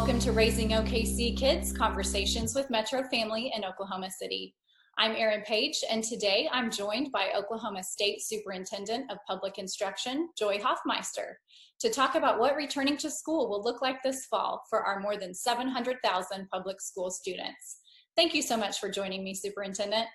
Welcome 0.00 0.18
to 0.20 0.32
Raising 0.32 0.70
OKC 0.70 1.36
Kids 1.36 1.74
Conversations 1.74 2.54
with 2.54 2.70
Metro 2.70 3.02
Family 3.10 3.52
in 3.54 3.66
Oklahoma 3.66 4.10
City. 4.10 4.54
I'm 4.96 5.14
Erin 5.14 5.42
Page, 5.42 5.84
and 5.90 6.02
today 6.02 6.48
I'm 6.50 6.70
joined 6.70 7.12
by 7.12 7.32
Oklahoma 7.36 7.82
State 7.82 8.22
Superintendent 8.22 9.10
of 9.10 9.18
Public 9.28 9.58
Instruction, 9.58 10.30
Joy 10.38 10.56
Hofmeister, 10.56 11.34
to 11.80 11.90
talk 11.90 12.14
about 12.14 12.38
what 12.38 12.56
returning 12.56 12.96
to 12.96 13.10
school 13.10 13.50
will 13.50 13.62
look 13.62 13.82
like 13.82 14.02
this 14.02 14.24
fall 14.24 14.62
for 14.70 14.80
our 14.80 15.00
more 15.00 15.18
than 15.18 15.34
700,000 15.34 16.48
public 16.48 16.80
school 16.80 17.10
students. 17.10 17.80
Thank 18.16 18.32
you 18.32 18.40
so 18.40 18.56
much 18.56 18.80
for 18.80 18.88
joining 18.88 19.22
me, 19.22 19.34
Superintendent. 19.34 20.06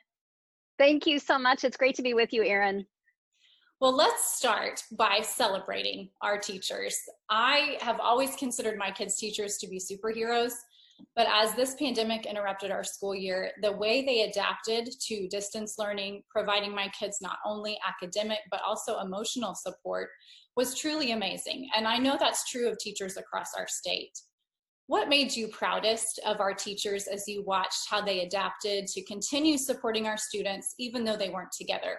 Thank 0.79 1.06
you 1.06 1.20
so 1.20 1.38
much. 1.38 1.64
It's 1.64 1.78
great 1.78 1.96
to 1.97 2.02
be 2.02 2.15
with 2.15 2.33
you, 2.33 2.43
Erin. 2.43 2.88
Well, 3.82 3.94
let's 3.94 4.38
start 4.38 4.82
by 4.98 5.20
celebrating 5.21 6.07
our 6.21 6.38
teachers. 6.38 6.97
I 7.29 7.78
have 7.82 8.00
always 8.00 8.34
considered 8.38 8.78
my 8.78 8.89
kids' 8.89 9.18
teachers 9.18 9.57
to 9.57 9.68
be 9.68 9.82
superheroes, 9.82 10.54
but 11.14 11.28
as 11.29 11.54
this 11.56 11.75
pandemic 11.75 12.25
interrupted 12.25 12.71
our 12.71 12.86
school 12.86 13.14
year, 13.14 13.51
the 13.61 13.74
way 13.74 14.06
they 14.06 14.21
adapted 14.21 14.89
to 15.07 15.28
distance 15.28 15.75
learning, 15.78 16.24
providing 16.29 16.74
my 16.74 16.88
kids 16.98 17.18
not 17.21 17.38
only 17.46 17.78
academic 17.86 18.39
but 18.50 18.61
also 18.65 19.00
emotional 19.00 19.54
support, 19.54 20.07
was 20.56 20.79
truly 20.79 21.12
amazing. 21.12 21.68
And 21.76 21.86
I 21.86 21.98
know 21.98 22.15
that's 22.18 22.50
true 22.50 22.70
of 22.70 22.78
teachers 22.78 23.18
across 23.18 23.50
our 23.57 23.68
state. 23.68 24.18
What 24.87 25.10
made 25.10 25.36
you 25.36 25.50
proudest 25.50 26.21
of 26.26 26.39
our 26.39 26.54
teachers 26.54 27.07
as 27.07 27.28
you 27.28 27.43
watched 27.43 27.89
how 27.89 28.00
they 28.00 28.21
adapted 28.21 28.87
to 28.87 29.04
continue 29.04 29.57
supporting 29.57 30.07
our 30.07 30.18
students 30.18 30.76
even 30.79 31.04
though 31.04 31.18
they 31.18 31.29
weren't 31.29 31.51
together? 31.51 31.98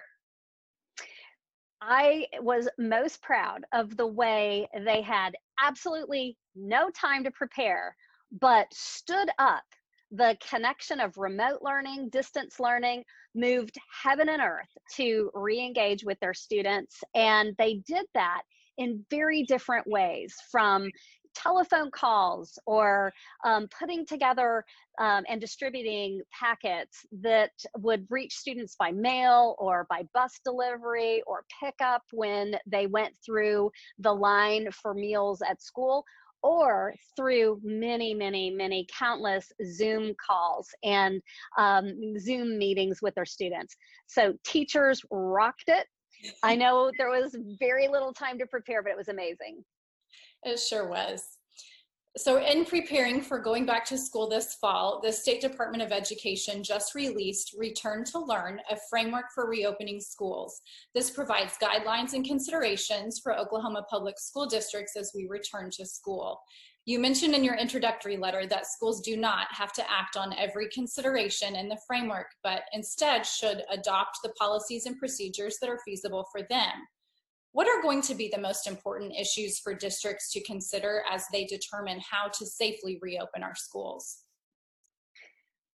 I 1.81 2.27
was 2.41 2.67
most 2.77 3.21
proud 3.21 3.65
of 3.71 3.95
the 3.97 4.07
way 4.07 4.67
they 4.85 5.01
had 5.01 5.35
absolutely 5.63 6.37
no 6.55 6.89
time 6.89 7.23
to 7.23 7.31
prepare, 7.31 7.95
but 8.31 8.67
stood 8.73 9.29
up 9.37 9.63
the 10.11 10.37
connection 10.49 10.99
of 10.99 11.17
remote 11.17 11.59
learning, 11.61 12.09
distance 12.09 12.59
learning, 12.59 13.03
moved 13.35 13.75
heaven 14.03 14.29
and 14.29 14.41
earth 14.41 14.69
to 14.95 15.29
re 15.33 15.59
engage 15.59 16.03
with 16.03 16.19
their 16.19 16.33
students. 16.33 17.03
And 17.13 17.53
they 17.57 17.75
did 17.85 18.05
that 18.13 18.41
in 18.77 19.05
very 19.09 19.43
different 19.43 19.87
ways 19.87 20.35
from 20.51 20.89
telephone 21.37 21.91
calls 21.91 22.57
or 22.65 23.13
um, 23.45 23.67
putting 23.77 24.05
together 24.05 24.63
um, 24.99 25.23
and 25.29 25.39
distributing 25.39 26.21
packets 26.37 27.05
that 27.21 27.51
would 27.77 28.05
reach 28.09 28.35
students 28.35 28.75
by 28.77 28.91
mail 28.91 29.55
or 29.59 29.85
by 29.89 30.03
bus 30.13 30.39
delivery 30.43 31.21
or 31.27 31.43
pickup 31.63 32.01
when 32.11 32.55
they 32.65 32.87
went 32.87 33.13
through 33.23 33.69
the 33.99 34.11
line 34.11 34.67
for 34.71 34.93
meals 34.93 35.41
at 35.47 35.61
school 35.61 36.03
or 36.43 36.93
through 37.15 37.59
many, 37.63 38.13
many, 38.13 38.49
many 38.49 38.87
countless 38.97 39.51
Zoom 39.65 40.13
calls 40.25 40.67
and 40.83 41.21
um, 41.57 42.17
Zoom 42.19 42.57
meetings 42.57 42.99
with 43.01 43.15
their 43.15 43.25
students. 43.25 43.75
So 44.07 44.33
teachers 44.45 45.01
rocked 45.11 45.65
it. 45.67 45.87
I 46.43 46.55
know 46.55 46.91
there 46.97 47.09
was 47.09 47.35
very 47.59 47.87
little 47.87 48.13
time 48.13 48.39
to 48.39 48.47
prepare, 48.47 48.81
but 48.81 48.91
it 48.91 48.97
was 48.97 49.09
amazing. 49.09 49.63
It 50.47 50.59
sure 50.59 50.87
was. 50.87 51.23
So 52.15 52.41
in 52.41 52.63
preparing 52.63 53.21
for 53.21 53.37
going 53.37 53.65
back 53.65 53.83
to 53.87 53.97
school 53.97 54.29
this 54.29 54.55
fall, 54.55 55.01
the 55.03 55.11
State 55.11 55.41
Department 55.41 55.83
of 55.83 55.91
Education 55.91 56.63
just 56.63 56.95
released 56.95 57.53
Return 57.57 58.05
to 58.05 58.19
Learn, 58.19 58.61
a 58.71 58.77
framework 58.89 59.25
for 59.35 59.49
reopening 59.49 59.99
schools. 59.99 60.61
This 60.95 61.11
provides 61.11 61.57
guidelines 61.61 62.13
and 62.13 62.25
considerations 62.25 63.19
for 63.21 63.37
Oklahoma 63.37 63.85
public 63.89 64.17
school 64.19 64.47
districts 64.47 64.95
as 64.95 65.11
we 65.13 65.27
return 65.29 65.69
to 65.71 65.85
school. 65.85 66.39
You 66.85 66.97
mentioned 66.97 67.35
in 67.35 67.43
your 67.43 67.55
introductory 67.55 68.15
letter 68.15 68.47
that 68.47 68.67
schools 68.67 69.01
do 69.01 69.17
not 69.17 69.47
have 69.51 69.73
to 69.73 69.83
act 69.91 70.15
on 70.15 70.33
every 70.37 70.69
consideration 70.69 71.57
in 71.57 71.67
the 71.67 71.77
framework, 71.85 72.27
but 72.41 72.61
instead 72.71 73.25
should 73.25 73.63
adopt 73.69 74.19
the 74.23 74.29
policies 74.39 74.85
and 74.85 74.97
procedures 74.97 75.57
that 75.59 75.69
are 75.69 75.81
feasible 75.85 76.25
for 76.31 76.41
them. 76.49 76.71
What 77.57 77.67
are 77.67 77.81
going 77.81 78.03
to 78.03 78.13
be 78.13 78.29
the 78.31 78.39
most 78.39 78.67
important 78.67 79.15
issues 79.19 79.57
for 79.57 79.73
districts 79.73 80.31
to 80.33 80.43
consider 80.43 81.01
as 81.11 81.25
they 81.33 81.45
determine 81.45 81.99
how 82.07 82.27
to 82.27 82.45
safely 82.45 82.99
reopen 83.01 83.41
our 83.41 83.55
schools? 83.55 84.19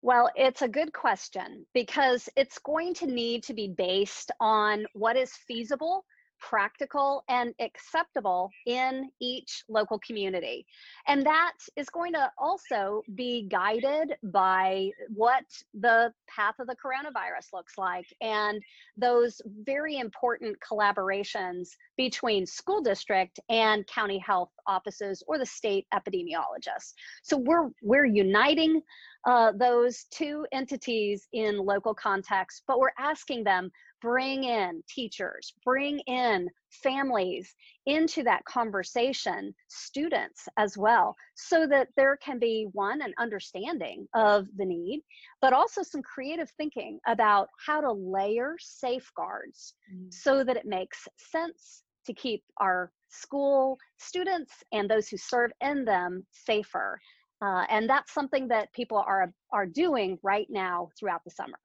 Well, 0.03 0.29
it's 0.37 0.61
a 0.61 0.69
good 0.69 0.93
question 0.93 1.65
because 1.73 2.29
it's 2.37 2.59
going 2.59 2.93
to 2.97 3.07
need 3.07 3.45
to 3.45 3.55
be 3.55 3.73
based 3.79 4.31
on 4.41 4.85
what 4.93 5.17
is 5.17 5.33
feasible 5.49 6.05
practical 6.41 7.25
and 7.29 7.55
acceptable 7.61 8.51
in 8.67 9.11
each 9.21 9.65
local 9.69 9.99
community. 10.01 10.67
And 11.07 11.25
that 11.25 11.55
is 11.77 11.89
going 11.91 12.13
to 12.15 12.31
also 12.39 13.03
be 13.15 13.47
guided 13.49 14.15
by 14.25 14.91
what 15.09 15.45
the 15.75 16.13
path 16.29 16.55
of 16.59 16.67
the 16.67 16.77
coronavirus 16.77 17.53
looks 17.53 17.77
like 17.79 18.07
and 18.21 18.63
those 18.97 19.41
very 19.65 19.99
important 19.99 20.57
collaborations 20.61 21.69
between 21.97 22.47
school 22.47 22.81
district 22.81 23.39
and 23.49 23.87
county 23.87 24.19
health 24.19 24.51
offices 24.67 25.23
or 25.27 25.39
the 25.39 25.47
state 25.47 25.87
epidemiologists. 25.93 26.95
So 27.23 27.37
we're 27.37 27.71
we're 27.83 28.07
uniting 28.07 28.83
uh, 29.27 29.53
those 29.53 30.05
two 30.11 30.47
entities 30.53 31.29
in 31.33 31.59
local 31.59 31.95
context, 31.95 32.63
but 32.67 32.79
we're 32.79 32.89
asking 32.99 33.45
them 33.45 33.71
bring 34.01 34.45
in 34.45 34.83
teachers, 34.89 35.53
bring 35.65 36.01
in 36.01 36.49
families 36.71 37.55
into 37.87 38.23
that 38.23 38.45
conversation, 38.45 39.55
students 39.69 40.49
as 40.57 40.77
well, 40.79 41.15
so 41.35 41.67
that 41.67 41.89
there 41.97 42.17
can 42.17 42.39
be 42.39 42.69
one, 42.73 43.03
an 43.03 43.13
understanding 43.19 44.07
of 44.15 44.47
the 44.57 44.65
need, 44.65 45.03
but 45.41 45.53
also 45.53 45.83
some 45.83 46.03
creative 46.03 46.51
thinking 46.57 46.99
about 47.07 47.49
how 47.65 47.81
to 47.81 47.93
layer 47.93 48.57
safeguards 48.59 49.75
mm. 49.93 50.13
so 50.13 50.45
that 50.45 50.57
it 50.57 50.67
makes 50.67 51.07
sense 51.17 51.83
to 52.07 52.15
keep 52.15 52.43
our 52.59 52.91
school 53.09 53.79
students 53.99 54.53
and 54.73 54.89
those 54.89 55.09
who 55.09 55.17
serve 55.17 55.51
in 55.61 55.85
them 55.85 56.25
safer. 56.31 57.01
Uh, 57.43 57.65
and 57.71 57.89
that's 57.89 58.13
something 58.13 58.49
that 58.49 58.73
people 58.73 58.99
are 58.99 59.33
are 59.53 59.67
doing 59.67 60.19
right 60.23 60.47
now 60.51 60.89
throughout 60.99 61.23
the 61.25 61.31
summer. 61.31 61.59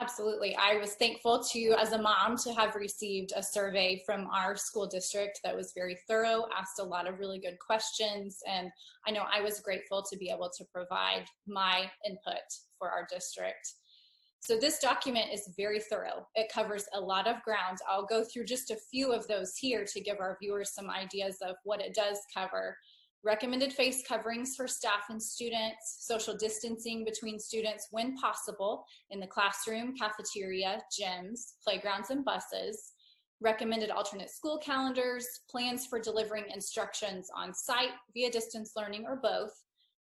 Absolutely. 0.00 0.54
I 0.54 0.76
was 0.76 0.94
thankful 0.94 1.42
to, 1.52 1.74
as 1.76 1.92
a 1.92 2.00
mom, 2.00 2.36
to 2.44 2.52
have 2.54 2.76
received 2.76 3.32
a 3.34 3.42
survey 3.42 4.00
from 4.06 4.28
our 4.32 4.54
school 4.56 4.86
district 4.86 5.40
that 5.42 5.56
was 5.56 5.72
very 5.74 5.98
thorough, 6.06 6.44
asked 6.56 6.78
a 6.78 6.84
lot 6.84 7.08
of 7.08 7.18
really 7.18 7.40
good 7.40 7.58
questions, 7.58 8.38
and 8.48 8.70
I 9.08 9.10
know 9.10 9.24
I 9.32 9.40
was 9.40 9.58
grateful 9.58 10.04
to 10.08 10.16
be 10.16 10.30
able 10.30 10.50
to 10.56 10.64
provide 10.72 11.24
my 11.48 11.90
input 12.06 12.44
for 12.78 12.90
our 12.90 13.08
district. 13.12 13.74
So 14.40 14.56
this 14.56 14.78
document 14.78 15.32
is 15.32 15.52
very 15.56 15.80
thorough. 15.80 16.28
It 16.36 16.52
covers 16.52 16.84
a 16.94 17.00
lot 17.00 17.26
of 17.26 17.42
ground. 17.42 17.78
I'll 17.90 18.06
go 18.06 18.22
through 18.22 18.44
just 18.44 18.70
a 18.70 18.78
few 18.90 19.12
of 19.12 19.26
those 19.26 19.56
here 19.56 19.84
to 19.84 20.00
give 20.00 20.20
our 20.20 20.38
viewers 20.40 20.72
some 20.72 20.88
ideas 20.88 21.38
of 21.42 21.56
what 21.64 21.80
it 21.80 21.92
does 21.92 22.18
cover 22.32 22.76
recommended 23.24 23.72
face 23.72 24.02
coverings 24.06 24.54
for 24.56 24.68
staff 24.68 25.06
and 25.10 25.22
students, 25.22 25.98
social 26.00 26.36
distancing 26.36 27.04
between 27.04 27.38
students 27.38 27.88
when 27.90 28.16
possible 28.16 28.84
in 29.10 29.20
the 29.20 29.26
classroom, 29.26 29.94
cafeteria, 29.96 30.80
gyms, 30.98 31.54
playgrounds, 31.64 32.10
and 32.10 32.24
buses, 32.24 32.92
recommended 33.40 33.90
alternate 33.90 34.30
school 34.30 34.58
calendars, 34.58 35.26
plans 35.50 35.86
for 35.86 36.00
delivering 36.00 36.44
instructions 36.52 37.28
on 37.36 37.54
site 37.54 37.90
via 38.14 38.30
distance 38.30 38.72
learning 38.76 39.04
or 39.06 39.16
both, 39.16 39.52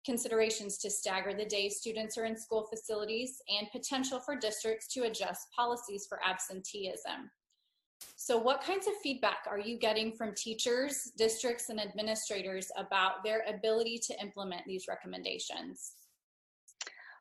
considerations 0.06 0.78
to 0.80 0.90
stagger 0.90 1.34
the 1.34 1.46
days 1.46 1.78
students 1.78 2.18
are 2.18 2.26
in 2.26 2.38
school 2.38 2.68
facilities, 2.70 3.42
and 3.48 3.68
potential 3.72 4.20
for 4.20 4.36
districts 4.36 4.88
to 4.88 5.04
adjust 5.04 5.48
policies 5.56 6.06
for 6.08 6.20
absenteeism. 6.28 7.30
So 8.16 8.38
what 8.38 8.64
kinds 8.64 8.88
of 8.88 8.94
feedback 9.04 9.46
are 9.50 9.60
you 9.60 9.78
getting 9.78 10.12
from 10.12 10.34
teachers, 10.34 11.12
districts, 11.18 11.70
and 11.70 11.80
administrators 11.80 12.72
about 12.78 13.24
their 13.24 13.44
ability 13.48 14.00
to 14.08 14.22
implement 14.22 14.66
these 14.66 14.88
recommendations? 14.88 15.94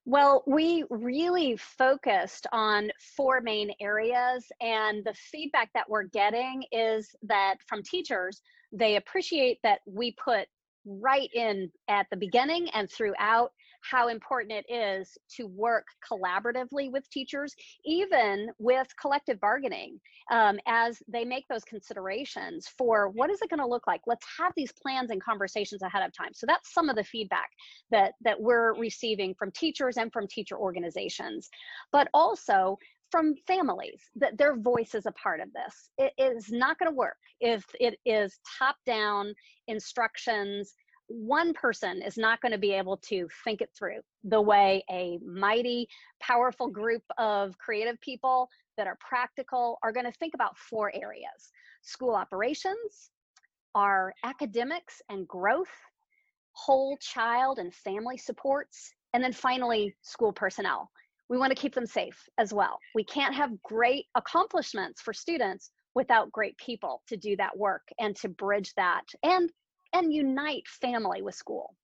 Well, 0.04 0.42
we 0.46 0.84
really 0.90 1.56
focused 1.56 2.46
on 2.52 2.90
four 3.16 3.40
main 3.40 3.72
areas, 3.80 4.50
and 4.60 5.04
the 5.04 5.14
feedback 5.14 5.70
that 5.74 5.88
we're 5.88 6.04
getting 6.04 6.64
is 6.72 7.14
that 7.22 7.56
from 7.68 7.84
teachers, 7.84 8.42
they 8.72 8.96
appreciate 8.96 9.58
that 9.62 9.80
we 9.86 10.12
put 10.12 10.48
right 10.84 11.30
in 11.34 11.70
at 11.88 12.06
the 12.10 12.16
beginning 12.16 12.68
and 12.70 12.90
throughout 12.90 13.52
how 13.88 14.08
important 14.08 14.52
it 14.52 14.72
is 14.72 15.16
to 15.36 15.46
work 15.46 15.86
collaboratively 16.10 16.90
with 16.90 17.08
teachers, 17.10 17.54
even 17.84 18.48
with 18.58 18.86
collective 19.00 19.40
bargaining, 19.40 20.00
um, 20.30 20.58
as 20.66 21.02
they 21.08 21.24
make 21.24 21.46
those 21.48 21.64
considerations 21.64 22.68
for 22.78 23.08
what 23.10 23.30
is 23.30 23.42
it 23.42 23.50
going 23.50 23.60
to 23.60 23.66
look 23.66 23.86
like. 23.86 24.00
Let's 24.06 24.26
have 24.38 24.52
these 24.56 24.72
plans 24.72 25.10
and 25.10 25.22
conversations 25.22 25.82
ahead 25.82 26.02
of 26.02 26.12
time. 26.16 26.32
So 26.32 26.46
that's 26.46 26.72
some 26.72 26.88
of 26.88 26.96
the 26.96 27.04
feedback 27.04 27.50
that 27.90 28.12
that 28.22 28.40
we're 28.40 28.74
receiving 28.74 29.34
from 29.34 29.50
teachers 29.52 29.96
and 29.96 30.12
from 30.12 30.26
teacher 30.28 30.56
organizations, 30.56 31.50
but 31.92 32.08
also 32.14 32.78
from 33.12 33.34
families 33.46 34.00
that 34.16 34.38
their 34.38 34.56
voice 34.56 34.94
is 34.94 35.04
a 35.04 35.12
part 35.12 35.40
of 35.40 35.48
this. 35.52 35.90
It 35.98 36.12
is 36.16 36.50
not 36.50 36.78
going 36.78 36.90
to 36.90 36.96
work 36.96 37.18
if 37.40 37.62
it 37.78 37.98
is 38.06 38.38
top 38.58 38.76
down 38.86 39.34
instructions 39.68 40.74
one 41.08 41.52
person 41.52 42.02
is 42.02 42.16
not 42.16 42.40
going 42.40 42.52
to 42.52 42.58
be 42.58 42.72
able 42.72 42.96
to 42.96 43.28
think 43.44 43.60
it 43.60 43.70
through 43.76 44.00
the 44.24 44.40
way 44.40 44.84
a 44.90 45.18
mighty, 45.24 45.88
powerful 46.20 46.68
group 46.68 47.02
of 47.18 47.56
creative 47.58 48.00
people 48.00 48.48
that 48.76 48.86
are 48.86 48.96
practical 49.00 49.78
are 49.82 49.92
going 49.92 50.06
to 50.06 50.12
think 50.12 50.34
about 50.34 50.56
four 50.56 50.92
areas 50.94 51.50
school 51.82 52.14
operations, 52.14 53.10
our 53.74 54.14
academics 54.24 55.02
and 55.08 55.26
growth, 55.26 55.72
whole 56.52 56.96
child 56.98 57.58
and 57.58 57.74
family 57.74 58.16
supports, 58.16 58.92
and 59.14 59.22
then 59.22 59.32
finally, 59.32 59.94
school 60.02 60.32
personnel. 60.32 60.90
We 61.28 61.38
want 61.38 61.50
to 61.50 61.60
keep 61.60 61.74
them 61.74 61.86
safe 61.86 62.18
as 62.38 62.52
well. 62.52 62.78
We 62.94 63.04
can't 63.04 63.34
have 63.34 63.60
great 63.62 64.06
accomplishments 64.14 65.00
for 65.00 65.12
students 65.12 65.70
without 65.94 66.30
great 66.32 66.56
people 66.58 67.02
to 67.08 67.16
do 67.16 67.36
that 67.36 67.56
work 67.56 67.82
and 67.98 68.14
to 68.16 68.28
bridge 68.28 68.72
that 68.76 69.02
and 69.22 69.50
and 69.92 70.12
unite 70.12 70.66
family 70.68 71.22
with 71.22 71.34
school. 71.34 71.74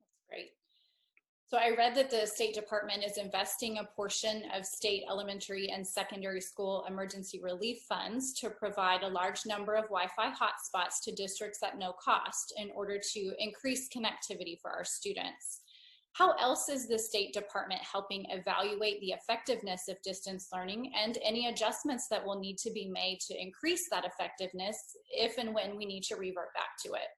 That's 0.00 0.28
great. 0.28 0.50
So 1.46 1.58
I 1.58 1.74
read 1.76 1.96
that 1.96 2.10
the 2.10 2.26
State 2.26 2.54
Department 2.54 3.04
is 3.04 3.18
investing 3.18 3.78
a 3.78 3.84
portion 3.84 4.44
of 4.56 4.64
state 4.64 5.02
elementary 5.10 5.70
and 5.70 5.84
secondary 5.86 6.40
school 6.40 6.84
emergency 6.88 7.40
relief 7.42 7.80
funds 7.88 8.32
to 8.34 8.50
provide 8.50 9.02
a 9.02 9.08
large 9.08 9.46
number 9.46 9.74
of 9.74 9.84
Wi-Fi 9.84 10.30
hotspots 10.30 11.02
to 11.04 11.12
districts 11.12 11.62
at 11.62 11.78
no 11.78 11.92
cost 11.92 12.52
in 12.56 12.70
order 12.70 13.00
to 13.12 13.32
increase 13.38 13.88
connectivity 13.88 14.60
for 14.60 14.70
our 14.70 14.84
students. 14.84 15.62
How 16.12 16.32
else 16.32 16.68
is 16.68 16.88
the 16.88 16.98
State 16.98 17.32
Department 17.32 17.80
helping 17.80 18.26
evaluate 18.30 19.00
the 19.00 19.12
effectiveness 19.12 19.88
of 19.88 19.96
distance 20.02 20.48
learning 20.52 20.92
and 21.00 21.18
any 21.24 21.46
adjustments 21.46 22.08
that 22.10 22.24
will 22.24 22.38
need 22.38 22.58
to 22.58 22.70
be 22.72 22.90
made 22.92 23.20
to 23.28 23.40
increase 23.40 23.88
that 23.90 24.04
effectiveness 24.04 24.76
if 25.10 25.38
and 25.38 25.54
when 25.54 25.76
we 25.76 25.86
need 25.86 26.02
to 26.04 26.16
revert 26.16 26.52
back 26.54 26.70
to 26.84 26.92
it? 26.94 27.08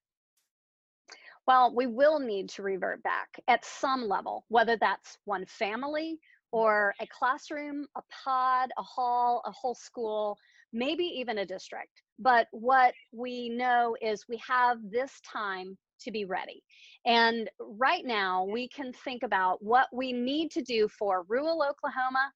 Well, 1.46 1.74
we 1.74 1.86
will 1.86 2.20
need 2.20 2.48
to 2.50 2.62
revert 2.62 3.02
back 3.02 3.28
at 3.48 3.64
some 3.64 4.06
level, 4.06 4.44
whether 4.48 4.76
that's 4.76 5.18
one 5.24 5.44
family 5.46 6.20
or 6.52 6.94
a 7.00 7.06
classroom, 7.06 7.86
a 7.96 8.02
pod, 8.24 8.70
a 8.78 8.82
hall, 8.82 9.42
a 9.46 9.50
whole 9.50 9.74
school, 9.74 10.36
maybe 10.72 11.04
even 11.04 11.38
a 11.38 11.46
district. 11.46 12.02
But 12.18 12.46
what 12.52 12.94
we 13.10 13.48
know 13.48 13.96
is 14.00 14.26
we 14.28 14.40
have 14.46 14.78
this 14.90 15.20
time 15.20 15.76
to 16.04 16.10
be 16.10 16.24
ready. 16.24 16.62
And 17.06 17.50
right 17.58 18.04
now, 18.04 18.44
we 18.44 18.68
can 18.68 18.92
think 19.04 19.22
about 19.22 19.62
what 19.62 19.88
we 19.92 20.12
need 20.12 20.50
to 20.52 20.62
do 20.62 20.88
for 20.88 21.24
rural 21.28 21.62
Oklahoma, 21.62 22.32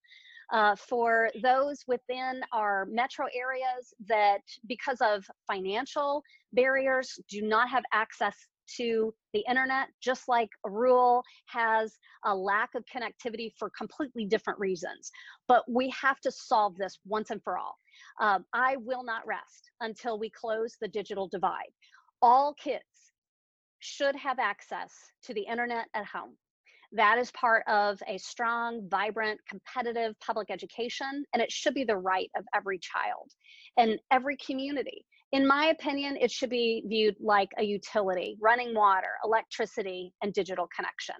uh, 0.53 0.77
for 0.77 1.31
those 1.43 1.85
within 1.87 2.41
our 2.53 2.87
metro 2.87 3.27
areas 3.35 3.93
that, 4.09 4.43
because 4.69 4.99
of 5.01 5.25
financial 5.47 6.23
barriers, 6.53 7.19
do 7.29 7.43
not 7.43 7.69
have 7.69 7.85
access 7.93 8.37
to 8.77 9.15
the 9.33 9.45
internet, 9.49 9.89
just 10.01 10.29
like 10.29 10.49
rural 10.65 11.23
has 11.47 11.99
a 12.25 12.35
lack 12.35 12.71
of 12.75 12.85
connectivity 12.93 13.53
for 13.59 13.71
completely 13.77 14.25
different 14.25 14.59
reasons. 14.59 15.11
But 15.47 15.63
we 15.69 15.91
have 15.91 16.21
to 16.21 16.33
solve 16.33 16.77
this 16.77 16.99
once 17.07 17.31
and 17.31 17.43
for 17.43 17.59
all. 17.59 17.77
Um, 18.21 18.45
I 18.53 18.77
will 18.77 19.05
not 19.05 19.27
rest 19.27 19.71
until 19.81 20.19
we 20.19 20.31
close 20.31 20.77
the 20.81 20.89
digital 20.89 21.29
divide. 21.29 21.73
All 22.23 22.55
kids 22.55 22.83
should 23.87 24.17
have 24.17 24.39
access 24.39 24.93
to 25.23 25.33
the 25.33 25.43
internet 25.43 25.87
at 25.95 26.05
home. 26.05 26.37
That 26.93 27.19
is 27.19 27.31
part 27.33 27.63
of 27.69 28.01
a 28.09 28.19
strong, 28.19 28.89
vibrant, 28.89 29.41
competitive 29.49 30.15
public 30.21 30.51
education, 30.51 31.25
and 31.33 31.43
it 31.43 31.53
should 31.53 31.75
be 31.75 31.85
the 31.85 31.97
right 31.97 32.31
of 32.37 32.45
every 32.55 32.79
child 32.79 33.31
and 33.77 33.99
every 34.11 34.37
community. 34.39 35.05
In 35.33 35.47
my 35.47 35.67
opinion, 35.67 36.17
it 36.21 36.31
should 36.31 36.51
be 36.51 36.85
viewed 36.87 37.17
like 37.21 37.51
a 37.59 37.65
utility, 37.65 38.37
running 38.41 38.75
water, 38.75 39.15
electricity, 39.25 40.13
and 40.23 40.33
digital 40.33 40.69
connection. 40.75 41.17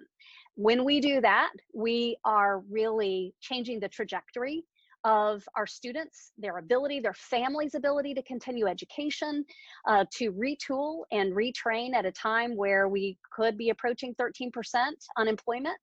When 0.55 0.83
we 0.85 0.99
do 0.99 1.21
that, 1.21 1.51
we 1.73 2.17
are 2.25 2.63
really 2.69 3.33
changing 3.41 3.79
the 3.79 3.89
trajectory 3.89 4.63
of 5.07 5.41
our 5.55 5.65
students, 5.65 6.33
their 6.37 6.57
ability, 6.57 6.99
their 6.99 7.13
family's 7.13 7.75
ability 7.75 8.13
to 8.13 8.21
continue 8.23 8.67
education, 8.67 9.45
uh, 9.87 10.03
to 10.13 10.33
retool 10.33 11.03
and 11.13 11.33
retrain 11.33 11.93
at 11.95 12.05
a 12.05 12.11
time 12.11 12.57
where 12.57 12.89
we 12.89 13.17
could 13.33 13.57
be 13.57 13.69
approaching 13.69 14.13
13% 14.15 14.51
unemployment. 15.17 15.79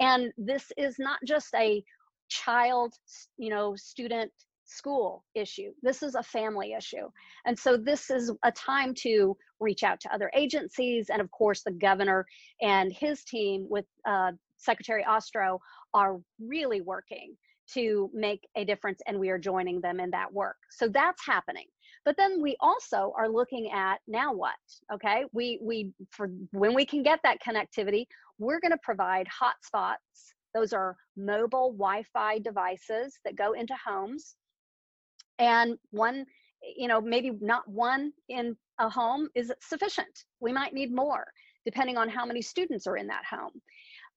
And 0.00 0.32
this 0.38 0.72
is 0.78 0.98
not 0.98 1.18
just 1.26 1.54
a 1.54 1.84
child, 2.30 2.94
you 3.36 3.50
know, 3.50 3.76
student 3.76 4.32
school 4.64 5.22
issue. 5.34 5.72
This 5.82 6.02
is 6.02 6.14
a 6.14 6.22
family 6.22 6.72
issue. 6.72 7.10
And 7.44 7.58
so 7.58 7.76
this 7.76 8.08
is 8.08 8.32
a 8.42 8.52
time 8.52 8.94
to 9.02 9.36
reach 9.60 9.82
out 9.82 10.00
to 10.00 10.14
other 10.14 10.30
agencies. 10.34 11.10
And 11.10 11.20
of 11.20 11.30
course, 11.30 11.62
the 11.62 11.72
governor 11.72 12.24
and 12.62 12.90
his 12.90 13.22
team 13.24 13.66
with 13.68 13.84
uh, 14.08 14.32
Secretary 14.56 15.04
Ostrowe 15.06 15.58
are 15.92 16.20
really 16.40 16.80
working 16.80 17.36
to 17.74 18.10
make 18.12 18.46
a 18.56 18.64
difference 18.64 19.00
and 19.06 19.18
we 19.18 19.30
are 19.30 19.38
joining 19.38 19.80
them 19.80 20.00
in 20.00 20.10
that 20.10 20.32
work. 20.32 20.56
So 20.70 20.88
that's 20.88 21.24
happening. 21.24 21.66
But 22.04 22.16
then 22.16 22.42
we 22.42 22.56
also 22.60 23.12
are 23.16 23.28
looking 23.28 23.70
at 23.70 24.00
now 24.08 24.32
what? 24.32 24.54
Okay? 24.92 25.24
We 25.32 25.58
we 25.62 25.92
for 26.10 26.30
when 26.50 26.74
we 26.74 26.84
can 26.84 27.02
get 27.02 27.20
that 27.22 27.38
connectivity, 27.46 28.06
we're 28.38 28.60
going 28.60 28.72
to 28.72 28.78
provide 28.82 29.26
hotspots. 29.28 29.96
Those 30.54 30.72
are 30.72 30.96
mobile 31.16 31.72
Wi-Fi 31.72 32.40
devices 32.40 33.18
that 33.24 33.36
go 33.36 33.52
into 33.52 33.74
homes. 33.84 34.34
And 35.38 35.78
one 35.90 36.26
you 36.76 36.86
know, 36.86 37.00
maybe 37.00 37.32
not 37.40 37.66
one 37.66 38.12
in 38.28 38.56
a 38.78 38.88
home 38.88 39.28
is 39.34 39.52
sufficient. 39.60 40.24
We 40.40 40.52
might 40.52 40.72
need 40.72 40.94
more 40.94 41.26
depending 41.64 41.96
on 41.96 42.08
how 42.08 42.26
many 42.26 42.42
students 42.42 42.86
are 42.86 42.96
in 42.96 43.06
that 43.06 43.22
home 43.28 43.52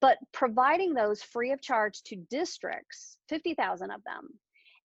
but 0.05 0.19
providing 0.31 0.93
those 0.93 1.23
free 1.23 1.51
of 1.51 1.59
charge 1.63 2.03
to 2.03 2.15
districts 2.29 3.17
50,000 3.27 3.89
of 3.89 4.03
them 4.03 4.29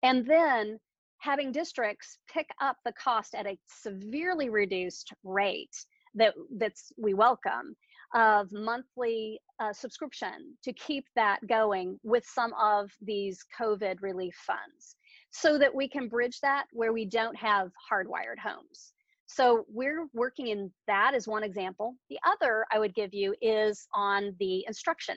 and 0.02 0.24
then 0.24 0.78
having 1.18 1.52
districts 1.52 2.16
pick 2.32 2.46
up 2.62 2.78
the 2.86 2.92
cost 2.92 3.34
at 3.34 3.46
a 3.46 3.58
severely 3.66 4.48
reduced 4.48 5.12
rate 5.22 5.76
that 6.14 6.32
that's 6.56 6.90
we 6.96 7.12
welcome 7.12 7.76
of 8.14 8.50
monthly 8.50 9.38
uh, 9.62 9.74
subscription 9.74 10.56
to 10.64 10.72
keep 10.72 11.04
that 11.16 11.38
going 11.46 12.00
with 12.02 12.24
some 12.24 12.54
of 12.58 12.90
these 13.02 13.44
covid 13.60 13.96
relief 14.00 14.34
funds 14.46 14.96
so 15.32 15.58
that 15.58 15.74
we 15.74 15.86
can 15.86 16.08
bridge 16.08 16.40
that 16.40 16.64
where 16.72 16.94
we 16.94 17.04
don't 17.04 17.36
have 17.36 17.70
hardwired 17.92 18.38
homes 18.42 18.94
so 19.32 19.64
we're 19.68 20.06
working 20.12 20.48
in 20.48 20.72
that 20.88 21.14
as 21.14 21.28
one 21.28 21.44
example. 21.44 21.94
The 22.08 22.18
other 22.26 22.66
I 22.72 22.80
would 22.80 22.94
give 22.96 23.14
you 23.14 23.32
is 23.40 23.86
on 23.94 24.34
the 24.40 24.64
instruction 24.66 25.14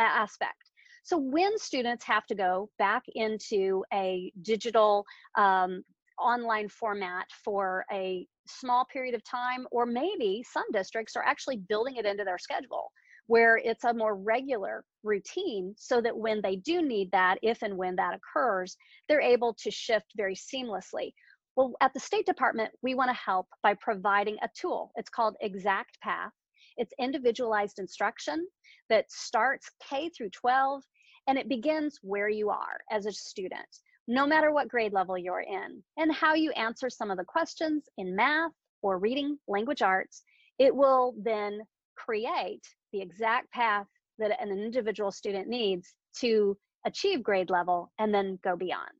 aspect. 0.00 0.70
So 1.04 1.16
when 1.16 1.56
students 1.56 2.04
have 2.04 2.26
to 2.26 2.34
go 2.34 2.68
back 2.80 3.04
into 3.14 3.84
a 3.92 4.32
digital 4.42 5.04
um, 5.38 5.84
online 6.18 6.68
format 6.68 7.26
for 7.44 7.84
a 7.92 8.26
small 8.48 8.84
period 8.84 9.14
of 9.14 9.22
time, 9.22 9.68
or 9.70 9.86
maybe 9.86 10.44
some 10.52 10.64
districts 10.72 11.14
are 11.14 11.24
actually 11.24 11.58
building 11.58 11.96
it 11.96 12.06
into 12.06 12.24
their 12.24 12.38
schedule 12.38 12.90
where 13.28 13.58
it's 13.58 13.84
a 13.84 13.94
more 13.94 14.16
regular 14.16 14.84
routine 15.02 15.74
so 15.76 16.00
that 16.00 16.16
when 16.16 16.40
they 16.42 16.56
do 16.56 16.80
need 16.80 17.10
that, 17.12 17.38
if 17.42 17.62
and 17.62 17.76
when 17.76 17.96
that 17.96 18.14
occurs, 18.14 18.76
they're 19.08 19.20
able 19.20 19.54
to 19.54 19.70
shift 19.70 20.06
very 20.16 20.34
seamlessly. 20.34 21.12
Well, 21.56 21.74
at 21.80 21.94
the 21.94 22.00
State 22.00 22.26
Department, 22.26 22.70
we 22.82 22.94
want 22.94 23.08
to 23.08 23.16
help 23.16 23.46
by 23.62 23.72
providing 23.80 24.36
a 24.42 24.48
tool. 24.54 24.92
It's 24.96 25.08
called 25.08 25.36
Exact 25.40 25.98
Path. 26.02 26.32
It's 26.76 26.92
individualized 27.00 27.78
instruction 27.78 28.46
that 28.90 29.10
starts 29.10 29.70
K 29.88 30.10
through 30.10 30.30
12 30.30 30.82
and 31.26 31.38
it 31.38 31.48
begins 31.48 31.98
where 32.02 32.28
you 32.28 32.50
are 32.50 32.78
as 32.90 33.06
a 33.06 33.12
student, 33.12 33.66
no 34.06 34.26
matter 34.26 34.52
what 34.52 34.68
grade 34.68 34.92
level 34.92 35.16
you're 35.16 35.40
in, 35.40 35.82
and 35.96 36.12
how 36.12 36.34
you 36.34 36.52
answer 36.52 36.90
some 36.90 37.10
of 37.10 37.16
the 37.16 37.24
questions 37.24 37.88
in 37.96 38.14
math 38.14 38.52
or 38.82 38.98
reading 38.98 39.38
language 39.48 39.80
arts. 39.80 40.22
It 40.58 40.76
will 40.76 41.14
then 41.18 41.62
create 41.96 42.62
the 42.92 43.00
exact 43.00 43.50
path 43.50 43.86
that 44.18 44.40
an 44.40 44.50
individual 44.50 45.10
student 45.10 45.48
needs 45.48 45.94
to 46.20 46.56
achieve 46.84 47.22
grade 47.22 47.48
level 47.48 47.90
and 47.98 48.14
then 48.14 48.38
go 48.44 48.56
beyond. 48.56 48.92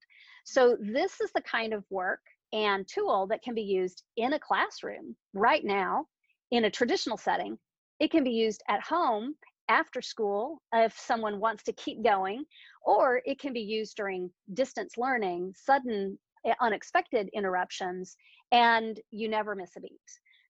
So, 0.45 0.77
this 0.81 1.21
is 1.21 1.31
the 1.33 1.43
kind 1.43 1.73
of 1.73 1.85
work 1.91 2.21
and 2.53 2.87
tool 2.87 3.27
that 3.29 3.43
can 3.43 3.55
be 3.55 3.63
used 3.63 4.03
in 4.17 4.33
a 4.33 4.39
classroom 4.39 5.17
right 5.35 5.65
now 5.65 6.07
in 6.51 6.65
a 6.65 6.71
traditional 6.71 7.17
setting. 7.17 7.59
It 7.99 8.11
can 8.11 8.25
be 8.25 8.31
used 8.31 8.63
at 8.69 8.83
home 8.83 9.35
after 9.69 10.01
school 10.01 10.63
if 10.73 10.97
someone 10.99 11.41
wants 11.41 11.65
to 11.65 11.73
keep 11.73 12.05
going, 12.05 12.45
or 12.83 13.21
it 13.25 13.41
can 13.41 13.53
be 13.53 13.61
used 13.61 13.97
during 13.97 14.31
distance 14.55 14.97
learning, 14.97 15.55
sudden 15.57 16.19
eh, 16.45 16.55
unexpected 16.61 17.29
interruptions, 17.35 18.17
and 18.53 19.01
you 19.11 19.29
never 19.29 19.55
miss 19.55 19.73
a 19.77 19.81
beat. 19.81 20.01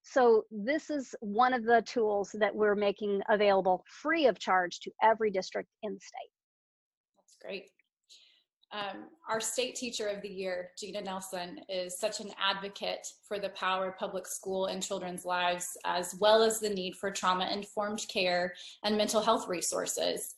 So 0.02 0.44
this 0.50 0.90
is 0.90 1.14
one 1.20 1.52
of 1.52 1.64
the 1.64 1.82
tools 1.86 2.34
that 2.38 2.54
we're 2.54 2.76
making 2.76 3.22
available 3.28 3.84
free 3.88 4.26
of 4.26 4.38
charge 4.38 4.80
to 4.80 4.90
every 5.02 5.30
district 5.30 5.68
in 5.82 5.94
the 5.94 6.00
state. 6.00 6.30
That's 7.18 7.36
great. 7.42 7.70
Um, 8.72 9.04
our 9.28 9.40
state 9.40 9.76
teacher 9.76 10.08
of 10.08 10.22
the 10.22 10.28
year, 10.28 10.70
Gina 10.78 11.00
Nelson, 11.00 11.60
is 11.68 11.98
such 12.00 12.20
an 12.20 12.30
advocate 12.38 13.06
for 13.26 13.38
the 13.38 13.50
power 13.50 13.88
of 13.88 13.96
public 13.96 14.26
school 14.26 14.66
in 14.66 14.80
children's 14.80 15.24
lives, 15.24 15.66
as 15.84 16.16
well 16.20 16.42
as 16.42 16.58
the 16.58 16.68
need 16.68 16.96
for 16.96 17.10
trauma 17.10 17.48
informed 17.52 18.04
care 18.12 18.54
and 18.82 18.96
mental 18.96 19.22
health 19.22 19.48
resources. 19.48 20.34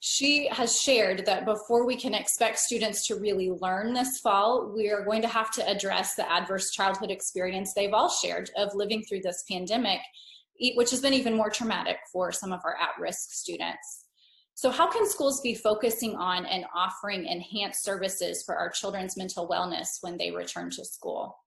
She 0.00 0.48
has 0.48 0.80
shared 0.80 1.26
that 1.26 1.44
before 1.44 1.86
we 1.86 1.96
can 1.96 2.14
expect 2.14 2.58
students 2.58 3.06
to 3.06 3.16
really 3.16 3.50
learn 3.50 3.92
this 3.92 4.18
fall, 4.20 4.72
we 4.74 4.90
are 4.90 5.04
going 5.04 5.22
to 5.22 5.28
have 5.28 5.50
to 5.52 5.68
address 5.68 6.14
the 6.14 6.30
adverse 6.30 6.70
childhood 6.70 7.10
experience 7.10 7.74
they've 7.74 7.92
all 7.92 8.08
shared 8.08 8.50
of 8.56 8.74
living 8.74 9.02
through 9.02 9.20
this 9.20 9.44
pandemic, 9.50 10.00
which 10.74 10.90
has 10.90 11.00
been 11.00 11.12
even 11.14 11.36
more 11.36 11.50
traumatic 11.50 11.98
for 12.12 12.32
some 12.32 12.52
of 12.52 12.60
our 12.64 12.76
at 12.76 12.98
risk 12.98 13.30
students. 13.32 13.99
So 14.60 14.68
how 14.68 14.90
can 14.90 15.08
schools 15.08 15.40
be 15.40 15.54
focusing 15.54 16.16
on 16.16 16.44
and 16.44 16.66
offering 16.74 17.24
enhanced 17.24 17.82
services 17.82 18.42
for 18.42 18.56
our 18.56 18.68
children's 18.68 19.16
mental 19.16 19.48
wellness 19.48 20.02
when 20.02 20.18
they 20.18 20.30
return 20.30 20.68
to 20.72 20.84
school? 20.84 21.38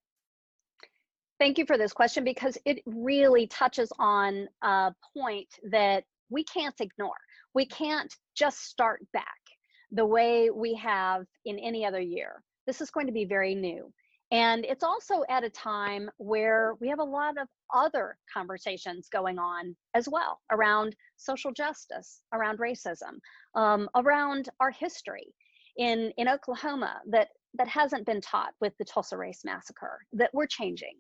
Thank 1.40 1.60
you 1.60 1.68
for 1.68 1.78
this 1.78 1.94
question 1.94 2.24
because 2.24 2.58
it 2.66 2.82
really 2.88 3.46
touches 3.46 3.94
on 4.00 4.48
a 4.64 4.96
point 5.16 5.48
that 5.70 6.06
we 6.32 6.44
can't 6.44 6.74
ignore. 6.82 7.14
We 7.54 7.68
can't 7.68 8.12
just 8.36 8.64
start 8.64 9.06
back 9.14 9.28
the 9.92 10.08
way 10.08 10.50
we 10.50 10.74
have 10.74 11.28
in 11.46 11.60
any 11.60 11.86
other 11.86 12.02
year. 12.02 12.42
This 12.66 12.82
is 12.82 12.90
going 12.90 13.06
to 13.06 13.14
be 13.14 13.26
very 13.26 13.54
new. 13.54 13.94
And 14.34 14.66
it's 14.66 14.84
also 14.84 15.24
at 15.30 15.44
a 15.44 15.50
time 15.50 16.10
where 16.18 16.74
we 16.82 16.90
have 16.90 16.98
a 16.98 17.04
lot 17.04 17.38
of 17.40 17.48
other 17.72 18.18
conversations 18.34 19.08
going 19.08 19.38
on 19.38 19.76
as 19.94 20.10
well 20.10 20.42
around 20.52 20.96
social 21.18 21.52
justice, 21.52 22.22
around 22.34 22.58
racism, 22.58 23.20
um, 23.54 23.88
around 23.96 24.50
our 24.60 24.72
history 24.72 25.36
in, 25.78 26.12
in 26.18 26.28
Oklahoma 26.28 27.00
that, 27.12 27.28
that 27.54 27.68
hasn't 27.68 28.08
been 28.08 28.22
taught 28.22 28.54
with 28.60 28.74
the 28.80 28.86
Tulsa 28.86 29.16
Race 29.16 29.42
Massacre, 29.46 30.00
that 30.14 30.32
we're 30.34 30.48
changing 30.48 30.96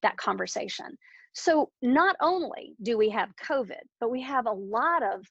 that 0.00 0.16
conversation. 0.16 0.96
So 1.34 1.70
not 1.82 2.16
only 2.22 2.74
do 2.82 2.96
we 2.96 3.10
have 3.10 3.28
COVID, 3.46 3.84
but 4.00 4.10
we 4.10 4.22
have 4.22 4.46
a 4.46 4.50
lot 4.50 5.02
of 5.02 5.26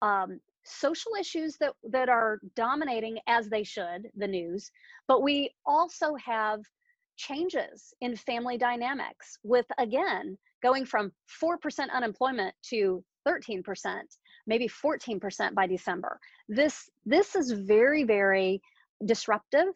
um, 0.00 0.38
social 0.64 1.12
issues 1.18 1.56
that, 1.58 1.72
that 1.90 2.08
are 2.08 2.38
dominating 2.54 3.18
as 3.26 3.48
they 3.48 3.64
should 3.64 4.08
the 4.16 4.28
news, 4.28 4.70
but 5.08 5.24
we 5.24 5.50
also 5.66 6.14
have 6.24 6.60
changes 7.20 7.92
in 8.00 8.16
family 8.16 8.56
dynamics 8.56 9.38
with 9.42 9.66
again 9.78 10.38
going 10.62 10.86
from 10.86 11.12
4% 11.42 11.90
unemployment 11.92 12.54
to 12.70 13.04
13% 13.28 13.62
maybe 14.46 14.66
14% 14.66 15.54
by 15.54 15.66
december. 15.66 16.18
This 16.48 16.88
this 17.04 17.36
is 17.36 17.52
very 17.52 18.04
very 18.04 18.62
disruptive 19.04 19.74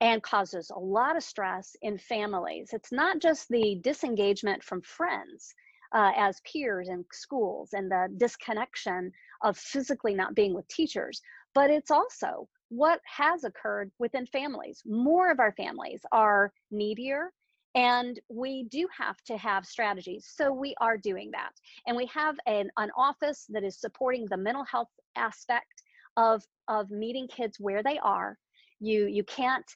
and 0.00 0.22
causes 0.22 0.70
a 0.70 0.78
lot 0.78 1.16
of 1.16 1.22
stress 1.22 1.76
in 1.82 1.96
families. 1.98 2.70
It's 2.72 2.90
not 2.90 3.20
just 3.20 3.48
the 3.48 3.78
disengagement 3.82 4.64
from 4.64 4.80
friends 4.82 5.54
uh, 5.94 6.12
as 6.16 6.40
peers 6.50 6.88
in 6.88 7.04
schools 7.12 7.70
and 7.72 7.90
the 7.90 8.08
disconnection 8.16 9.12
of 9.42 9.56
physically 9.56 10.14
not 10.14 10.34
being 10.34 10.54
with 10.54 10.66
teachers 10.68 11.20
but 11.54 11.70
it's 11.70 11.90
also 11.90 12.48
what 12.70 13.00
has 13.04 13.44
occurred 13.44 13.90
within 13.98 14.26
families. 14.26 14.82
More 14.86 15.30
of 15.30 15.40
our 15.40 15.52
families 15.52 16.00
are 16.12 16.52
needier 16.70 17.32
and 17.74 18.18
we 18.28 18.64
do 18.64 18.88
have 18.96 19.22
to 19.26 19.36
have 19.36 19.64
strategies. 19.64 20.32
So 20.34 20.52
we 20.52 20.74
are 20.80 20.96
doing 20.96 21.30
that. 21.32 21.52
And 21.86 21.96
we 21.96 22.06
have 22.06 22.36
an, 22.46 22.70
an 22.78 22.90
office 22.96 23.46
that 23.50 23.62
is 23.62 23.78
supporting 23.78 24.26
the 24.26 24.36
mental 24.36 24.64
health 24.64 24.88
aspect 25.16 25.82
of, 26.16 26.42
of 26.68 26.90
meeting 26.90 27.28
kids 27.28 27.58
where 27.60 27.82
they 27.82 27.98
are. 27.98 28.36
You, 28.80 29.06
you 29.06 29.22
can't, 29.24 29.66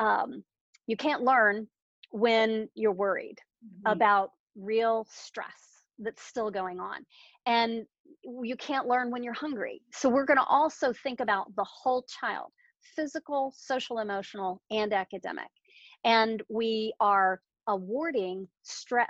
um, 0.00 0.42
you 0.86 0.96
can't 0.96 1.22
learn 1.22 1.68
when 2.10 2.68
you're 2.74 2.92
worried 2.92 3.38
mm-hmm. 3.64 3.92
about 3.92 4.30
real 4.56 5.06
stress 5.10 5.73
that's 5.98 6.22
still 6.22 6.50
going 6.50 6.80
on. 6.80 7.04
And 7.46 7.84
you 8.22 8.56
can't 8.56 8.86
learn 8.86 9.10
when 9.10 9.22
you're 9.22 9.34
hungry. 9.34 9.82
So 9.92 10.08
we're 10.08 10.24
going 10.24 10.38
to 10.38 10.44
also 10.44 10.92
think 10.92 11.20
about 11.20 11.54
the 11.56 11.64
whole 11.64 12.04
child 12.20 12.50
physical, 12.94 13.52
social, 13.56 13.98
emotional, 13.98 14.60
and 14.70 14.92
academic. 14.92 15.48
And 16.04 16.42
we 16.50 16.92
are 17.00 17.40
awarding 17.66 18.46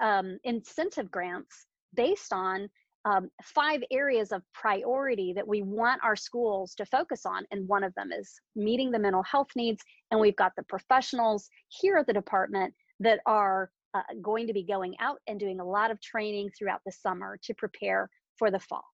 um, 0.01 0.39
incentive 0.45 1.11
grants 1.11 1.67
based 1.95 2.33
on 2.33 2.69
um, 3.05 3.29
five 3.43 3.83
areas 3.91 4.33
of 4.33 4.43
priority 4.55 5.33
that 5.35 5.47
we 5.47 5.63
want 5.63 6.01
our 6.03 6.17
schools 6.17 6.75
to 6.77 6.87
focus 6.87 7.27
on. 7.27 7.45
And 7.51 7.69
one 7.69 7.85
of 7.85 7.95
them 7.95 8.11
is 8.13 8.33
meeting 8.57 8.91
the 8.91 8.99
mental 8.99 9.23
health 9.25 9.49
needs. 9.57 9.83
And 10.11 10.21
we've 10.21 10.37
got 10.37 10.53
the 10.57 10.63
professionals 10.65 11.49
here 11.69 11.99
at 11.99 12.07
the 12.07 12.13
department 12.13 12.73
that 13.01 13.21
are 13.27 13.71
uh, 13.95 14.03
going 14.21 14.47
to 14.49 14.53
be 14.53 14.65
going 14.65 14.95
out 15.01 15.19
and 15.27 15.39
doing 15.39 15.61
a 15.61 15.65
lot 15.65 15.91
of 15.91 16.01
training 16.01 16.51
throughout 16.57 16.81
the 16.85 16.93
summer 16.93 17.39
to 17.45 17.55
prepare 17.55 18.11
for 18.37 18.51
the 18.51 18.59
fall. 18.59 18.85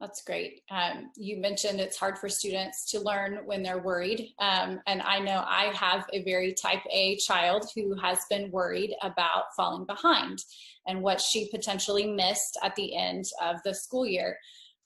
That's 0.00 0.22
great. 0.22 0.62
Um, 0.70 1.10
you 1.16 1.38
mentioned 1.38 1.80
it's 1.80 1.96
hard 1.96 2.18
for 2.18 2.28
students 2.28 2.88
to 2.92 3.00
learn 3.00 3.40
when 3.46 3.64
they're 3.64 3.82
worried. 3.82 4.32
Um, 4.38 4.80
and 4.86 5.02
I 5.02 5.18
know 5.18 5.42
I 5.44 5.72
have 5.74 6.06
a 6.12 6.22
very 6.22 6.54
type 6.54 6.82
A 6.92 7.16
child 7.16 7.68
who 7.74 7.96
has 7.96 8.20
been 8.30 8.52
worried 8.52 8.94
about 9.02 9.54
falling 9.56 9.86
behind 9.86 10.38
and 10.86 11.02
what 11.02 11.20
she 11.20 11.48
potentially 11.50 12.06
missed 12.06 12.56
at 12.62 12.76
the 12.76 12.94
end 12.94 13.24
of 13.42 13.56
the 13.64 13.74
school 13.74 14.06
year. 14.06 14.38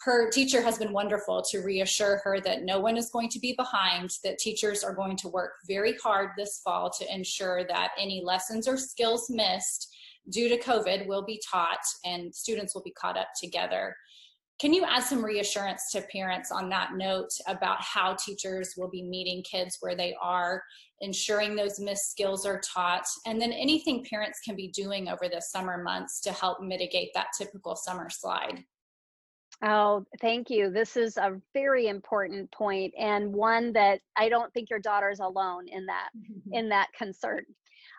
Her 0.04 0.28
teacher 0.30 0.60
has 0.62 0.78
been 0.78 0.92
wonderful 0.92 1.42
to 1.50 1.60
reassure 1.60 2.20
her 2.24 2.40
that 2.40 2.64
no 2.64 2.80
one 2.80 2.96
is 2.96 3.10
going 3.10 3.28
to 3.28 3.38
be 3.38 3.52
behind, 3.52 4.10
that 4.24 4.38
teachers 4.38 4.82
are 4.82 4.94
going 4.94 5.16
to 5.18 5.28
work 5.28 5.52
very 5.68 5.96
hard 5.98 6.30
this 6.36 6.60
fall 6.64 6.90
to 6.98 7.14
ensure 7.14 7.64
that 7.68 7.92
any 7.96 8.20
lessons 8.24 8.66
or 8.66 8.76
skills 8.76 9.30
missed 9.30 9.94
due 10.30 10.48
to 10.48 10.58
COVID 10.58 11.06
will 11.06 11.22
be 11.24 11.40
taught 11.48 11.84
and 12.04 12.34
students 12.34 12.74
will 12.74 12.82
be 12.82 12.90
caught 12.90 13.16
up 13.16 13.28
together. 13.40 13.94
Can 14.58 14.72
you 14.72 14.84
add 14.84 15.04
some 15.04 15.24
reassurance 15.24 15.92
to 15.92 16.02
parents 16.12 16.50
on 16.50 16.68
that 16.70 16.94
note 16.94 17.30
about 17.46 17.80
how 17.80 18.14
teachers 18.14 18.74
will 18.76 18.90
be 18.90 19.04
meeting 19.04 19.44
kids 19.44 19.76
where 19.80 19.94
they 19.94 20.16
are, 20.20 20.64
ensuring 21.00 21.54
those 21.54 21.78
missed 21.78 22.10
skills 22.10 22.44
are 22.44 22.60
taught, 22.60 23.06
and 23.24 23.40
then 23.40 23.52
anything 23.52 24.04
parents 24.10 24.40
can 24.44 24.56
be 24.56 24.66
doing 24.68 25.08
over 25.08 25.28
the 25.28 25.40
summer 25.40 25.80
months 25.80 26.20
to 26.22 26.32
help 26.32 26.60
mitigate 26.60 27.10
that 27.14 27.28
typical 27.38 27.76
summer 27.76 28.10
slide? 28.10 28.64
Oh, 29.64 30.04
thank 30.20 30.50
you. 30.50 30.70
This 30.70 30.96
is 30.96 31.16
a 31.16 31.40
very 31.54 31.86
important 31.86 32.50
point 32.50 32.92
and 32.98 33.32
one 33.32 33.72
that 33.74 34.00
I 34.16 34.28
don't 34.28 34.52
think 34.52 34.70
your 34.70 34.80
daughter's 34.80 35.20
alone 35.20 35.68
in 35.68 35.86
that 35.86 36.08
in 36.52 36.68
that 36.70 36.88
concern. 36.98 37.44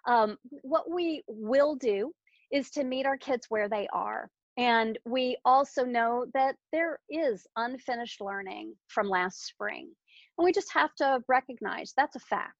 Um, 0.05 0.38
what 0.62 0.91
we 0.91 1.24
will 1.27 1.75
do 1.75 2.12
is 2.51 2.70
to 2.72 2.84
meet 2.84 3.05
our 3.05 3.17
kids 3.17 3.46
where 3.50 3.70
they 3.70 3.88
are. 3.93 4.29
And 4.58 5.00
we 5.05 5.38
also 5.46 5.86
know 5.86 6.25
that 6.34 6.55
there 6.72 7.00
is 7.10 7.48
unfinished 7.55 8.20
learning 8.22 8.75
from 8.88 9.08
last 9.08 9.46
spring. 9.46 9.89
And 10.38 10.46
we 10.46 10.51
just 10.51 10.72
have 10.74 10.93
to 10.96 11.22
recognize 11.27 11.93
that's 11.96 12.17
a 12.17 12.20
fact. 12.20 12.53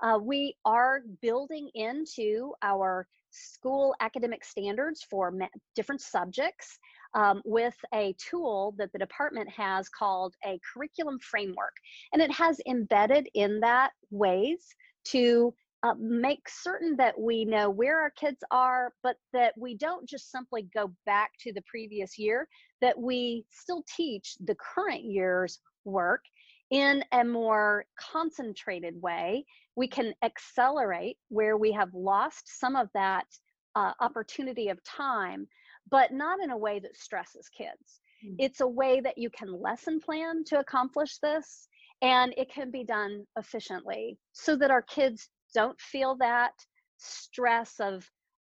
Uh, 0.00 0.18
we 0.22 0.54
are 0.64 1.02
building 1.20 1.68
into 1.74 2.52
our 2.62 3.06
school 3.30 3.94
academic 4.00 4.44
standards 4.44 5.04
for 5.10 5.34
different 5.74 6.00
subjects 6.00 6.78
um, 7.14 7.42
with 7.44 7.76
a 7.94 8.14
tool 8.18 8.74
that 8.78 8.92
the 8.92 8.98
department 8.98 9.48
has 9.50 9.88
called 9.88 10.34
a 10.44 10.60
curriculum 10.72 11.18
framework. 11.20 11.74
And 12.12 12.22
it 12.22 12.30
has 12.32 12.60
embedded 12.66 13.28
in 13.34 13.60
that 13.60 13.90
ways 14.10 14.66
to 15.06 15.54
uh, 15.84 15.94
make 15.98 16.48
certain 16.48 16.96
that 16.96 17.18
we 17.18 17.44
know 17.44 17.70
where 17.70 18.00
our 18.00 18.10
kids 18.10 18.42
are, 18.50 18.92
but 19.02 19.16
that 19.32 19.54
we 19.56 19.76
don't 19.76 20.08
just 20.08 20.30
simply 20.30 20.68
go 20.74 20.92
back 21.06 21.30
to 21.40 21.52
the 21.52 21.62
previous 21.62 22.18
year, 22.18 22.48
that 22.80 22.98
we 22.98 23.44
still 23.50 23.84
teach 23.96 24.36
the 24.44 24.56
current 24.56 25.04
year's 25.04 25.60
work 25.84 26.22
in 26.70 27.02
a 27.12 27.24
more 27.24 27.84
concentrated 27.98 29.00
way. 29.00 29.44
We 29.76 29.86
can 29.86 30.12
accelerate 30.22 31.16
where 31.28 31.56
we 31.56 31.72
have 31.72 31.94
lost 31.94 32.58
some 32.58 32.74
of 32.74 32.88
that 32.94 33.26
uh, 33.76 33.92
opportunity 34.00 34.68
of 34.68 34.82
time, 34.82 35.46
but 35.90 36.12
not 36.12 36.40
in 36.42 36.50
a 36.50 36.56
way 36.56 36.78
that 36.78 36.96
stresses 36.96 37.48
kids. 37.48 38.00
Mm-hmm. 38.24 38.36
It's 38.38 38.60
a 38.60 38.66
way 38.66 39.00
that 39.00 39.18
you 39.18 39.30
can 39.30 39.60
lesson 39.60 40.00
plan 40.00 40.44
to 40.46 40.58
accomplish 40.58 41.18
this, 41.18 41.68
and 42.02 42.34
it 42.36 42.52
can 42.52 42.70
be 42.70 42.84
done 42.84 43.24
efficiently 43.36 44.18
so 44.32 44.56
that 44.56 44.70
our 44.70 44.82
kids 44.82 45.28
don't 45.54 45.80
feel 45.80 46.16
that 46.16 46.52
stress 46.98 47.74
of 47.80 48.08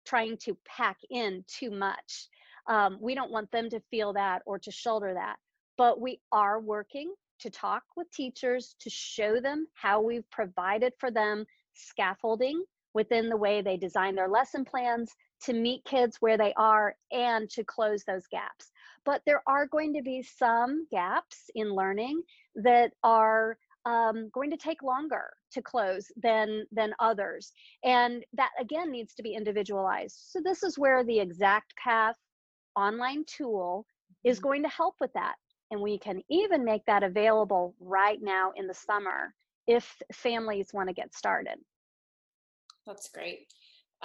trying 0.05 0.37
to 0.37 0.57
pack 0.65 0.97
in 1.09 1.43
too 1.47 1.71
much. 1.71 2.27
Um, 2.67 2.97
we 3.01 3.15
don't 3.15 3.31
want 3.31 3.51
them 3.51 3.69
to 3.69 3.79
feel 3.91 4.13
that 4.13 4.41
or 4.45 4.59
to 4.59 4.71
shoulder 4.71 5.13
that. 5.13 5.37
But 5.77 5.99
we 5.99 6.19
are 6.31 6.59
working 6.59 7.13
to 7.39 7.49
talk 7.49 7.83
with 7.97 8.09
teachers 8.11 8.75
to 8.79 8.89
show 8.89 9.39
them 9.41 9.67
how 9.73 10.01
we've 10.01 10.29
provided 10.31 10.93
for 10.99 11.11
them 11.11 11.45
scaffolding 11.73 12.63
within 12.93 13.29
the 13.29 13.37
way 13.37 13.61
they 13.61 13.77
design 13.77 14.15
their 14.15 14.29
lesson 14.29 14.63
plans 14.63 15.13
to 15.43 15.53
meet 15.53 15.83
kids 15.85 16.17
where 16.19 16.37
they 16.37 16.53
are 16.57 16.95
and 17.11 17.49
to 17.51 17.63
close 17.63 18.03
those 18.03 18.27
gaps. 18.27 18.71
But 19.05 19.21
there 19.25 19.43
are 19.47 19.67
going 19.67 19.93
to 19.93 20.01
be 20.01 20.23
some 20.23 20.87
gaps 20.91 21.49
in 21.53 21.73
learning 21.73 22.23
that 22.55 22.91
are 23.03 23.57
um, 23.85 24.29
going 24.33 24.49
to 24.49 24.57
take 24.57 24.81
longer 24.81 25.31
to 25.51 25.61
close 25.61 26.11
than 26.21 26.65
than 26.71 26.95
others. 26.99 27.51
And 27.83 28.25
that 28.33 28.49
again 28.59 28.91
needs 28.91 29.13
to 29.15 29.23
be 29.23 29.35
individualized. 29.35 30.17
So 30.29 30.39
this 30.43 30.63
is 30.63 30.79
where 30.79 31.03
the 31.03 31.19
exact 31.19 31.75
path 31.77 32.15
online 32.75 33.25
tool 33.27 33.85
is 34.23 34.37
mm-hmm. 34.37 34.47
going 34.47 34.63
to 34.63 34.69
help 34.69 34.95
with 34.99 35.13
that. 35.13 35.35
And 35.71 35.81
we 35.81 35.99
can 35.99 36.21
even 36.29 36.63
make 36.63 36.85
that 36.85 37.03
available 37.03 37.75
right 37.79 38.19
now 38.21 38.51
in 38.55 38.67
the 38.67 38.73
summer 38.73 39.33
if 39.67 40.01
families 40.13 40.69
want 40.73 40.89
to 40.89 40.93
get 40.93 41.13
started. 41.13 41.57
That's 42.87 43.09
great 43.09 43.47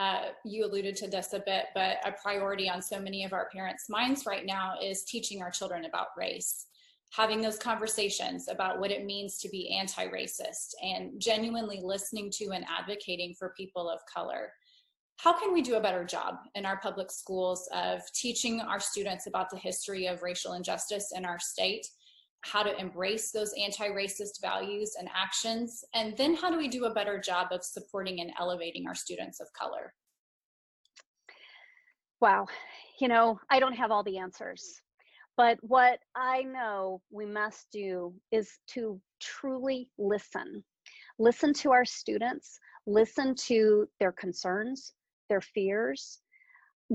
uh, 0.00 0.30
you 0.44 0.64
alluded 0.64 0.96
to 0.96 1.08
this 1.08 1.34
a 1.34 1.40
bit, 1.40 1.66
but 1.74 1.98
a 2.06 2.12
priority 2.12 2.68
on 2.70 2.80
so 2.80 2.98
many 2.98 3.24
of 3.24 3.32
our 3.32 3.48
parents' 3.52 3.88
minds 3.88 4.24
right 4.26 4.46
now 4.46 4.74
is 4.82 5.04
teaching 5.04 5.42
our 5.42 5.50
children 5.50 5.84
about 5.84 6.08
race 6.16 6.66
having 7.10 7.40
those 7.40 7.58
conversations 7.58 8.48
about 8.48 8.78
what 8.78 8.90
it 8.90 9.04
means 9.04 9.38
to 9.38 9.48
be 9.48 9.76
anti-racist 9.76 10.74
and 10.82 11.20
genuinely 11.20 11.80
listening 11.82 12.30
to 12.30 12.50
and 12.52 12.64
advocating 12.68 13.34
for 13.36 13.52
people 13.56 13.88
of 13.90 13.98
color. 14.12 14.52
How 15.16 15.38
can 15.38 15.52
we 15.52 15.60
do 15.60 15.74
a 15.74 15.80
better 15.80 16.04
job 16.04 16.36
in 16.54 16.64
our 16.64 16.78
public 16.80 17.10
schools 17.10 17.68
of 17.74 18.00
teaching 18.14 18.60
our 18.60 18.80
students 18.80 19.26
about 19.26 19.50
the 19.50 19.58
history 19.58 20.06
of 20.06 20.22
racial 20.22 20.54
injustice 20.54 21.12
in 21.14 21.24
our 21.24 21.38
state 21.38 21.86
how 22.42 22.62
to 22.62 22.78
embrace 22.78 23.30
those 23.30 23.52
anti-racist 23.62 24.40
values 24.40 24.96
and 24.98 25.08
actions 25.14 25.84
and 25.94 26.16
then 26.16 26.34
how 26.34 26.50
do 26.50 26.56
we 26.56 26.68
do 26.68 26.86
a 26.86 26.94
better 26.94 27.18
job 27.18 27.48
of 27.50 27.62
supporting 27.62 28.20
and 28.20 28.32
elevating 28.38 28.86
our 28.86 28.94
students 28.94 29.40
of 29.40 29.46
color 29.52 29.92
wow 32.20 32.46
you 32.98 33.08
know 33.08 33.38
i 33.50 33.60
don't 33.60 33.74
have 33.74 33.90
all 33.90 34.02
the 34.02 34.18
answers 34.18 34.80
but 35.40 35.56
what 35.62 36.00
I 36.14 36.42
know 36.42 37.00
we 37.10 37.24
must 37.24 37.68
do 37.72 38.12
is 38.30 38.58
to 38.74 39.00
truly 39.20 39.88
listen. 39.96 40.62
Listen 41.18 41.54
to 41.54 41.72
our 41.72 41.86
students, 41.86 42.58
listen 42.86 43.34
to 43.46 43.88
their 43.98 44.12
concerns, 44.12 44.92
their 45.30 45.40
fears, 45.40 46.18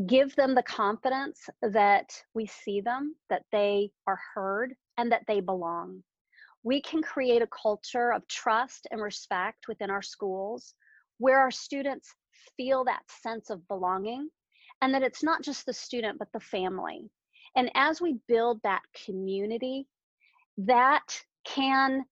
give 0.08 0.36
them 0.36 0.56
the 0.56 0.64
confidence 0.64 1.50
that 1.62 2.12
we 2.34 2.46
see 2.46 2.82
them, 2.82 3.16
that 3.30 3.44
they 3.52 3.92
are 4.08 4.20
heard, 4.34 4.74
and 4.98 5.12
that 5.12 5.24
they 5.28 5.40
belong. 5.40 6.04
We 6.64 6.82
can 6.82 7.02
create 7.02 7.42
a 7.42 7.48
culture 7.48 8.12
of 8.12 8.28
trust 8.28 8.88
and 8.92 9.02
respect 9.02 9.68
within 9.68 9.90
our 9.90 10.02
schools 10.02 10.74
where 11.18 11.40
our 11.40 11.52
students 11.52 12.14
feel 12.58 12.84
that 12.86 13.04
sense 13.22 13.50
of 13.50 13.68
belonging 13.68 14.30
and 14.82 14.94
that 14.94 15.04
it's 15.04 15.24
not 15.24 15.42
just 15.42 15.66
the 15.66 15.74
student, 15.74 16.20
but 16.20 16.28
the 16.34 16.40
family. 16.40 17.10
And 17.56 17.72
as 17.76 18.02
we 18.02 18.18
build 18.28 18.60
that 18.64 18.82
community, 19.06 19.88
that 20.58 21.22
can 21.46 22.04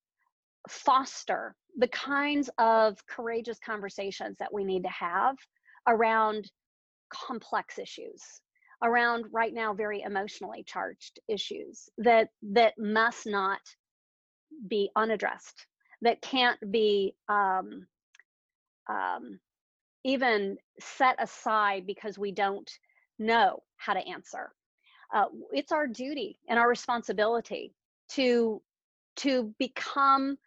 foster 0.69 1.55
the 1.77 1.87
kinds 1.89 2.49
of 2.57 2.97
courageous 3.07 3.59
conversations 3.65 4.37
that 4.39 4.53
we 4.53 4.63
need 4.63 4.83
to 4.83 4.89
have 4.89 5.35
around 5.87 6.49
complex 7.13 7.77
issues 7.79 8.21
around 8.83 9.25
right 9.31 9.53
now 9.53 9.73
very 9.73 10.01
emotionally 10.01 10.63
charged 10.65 11.19
issues 11.27 11.89
that 11.97 12.29
that 12.41 12.73
must 12.77 13.25
not 13.25 13.61
be 14.67 14.89
unaddressed 14.95 15.67
that 16.03 16.21
can't 16.21 16.59
be 16.69 17.15
um, 17.29 17.87
um, 18.89 19.39
even 20.03 20.57
set 20.79 21.15
aside 21.17 21.87
because 21.87 22.19
we 22.19 22.31
don't 22.31 22.69
know 23.17 23.63
how 23.77 23.93
to 23.93 24.07
answer. 24.07 24.51
Uh, 25.13 25.25
it's 25.51 25.71
our 25.71 25.87
duty 25.87 26.39
and 26.49 26.59
our 26.59 26.67
responsibility 26.67 27.73
to 28.09 28.61
to 29.15 29.53
become 29.59 30.37